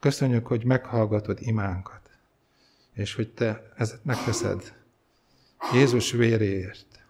Köszönjük, 0.00 0.46
hogy 0.46 0.64
meghallgatod 0.64 1.38
imánkat, 1.40 2.10
és 2.92 3.14
hogy 3.14 3.32
te 3.32 3.72
ezt 3.76 4.04
megteszed 4.04 4.74
Jézus 5.72 6.12
véréért. 6.12 7.04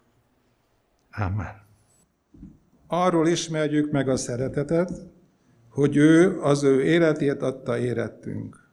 Amen. 1.11 1.62
Arról 2.95 3.27
ismerjük 3.27 3.91
meg 3.91 4.09
a 4.09 4.15
szeretetet, 4.15 4.91
hogy 5.69 5.95
ő 5.95 6.41
az 6.41 6.63
ő 6.63 6.83
életét 6.83 7.41
adta 7.41 7.77
érettünk. 7.77 8.71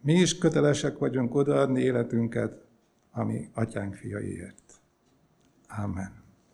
Mi 0.00 0.12
is 0.12 0.38
kötelesek 0.38 0.98
vagyunk 0.98 1.34
odaadni 1.34 1.80
életünket, 1.80 2.64
ami 3.10 3.48
atyánk 3.54 3.94
fiaiért. 3.94 4.80
Amen. 5.82 6.21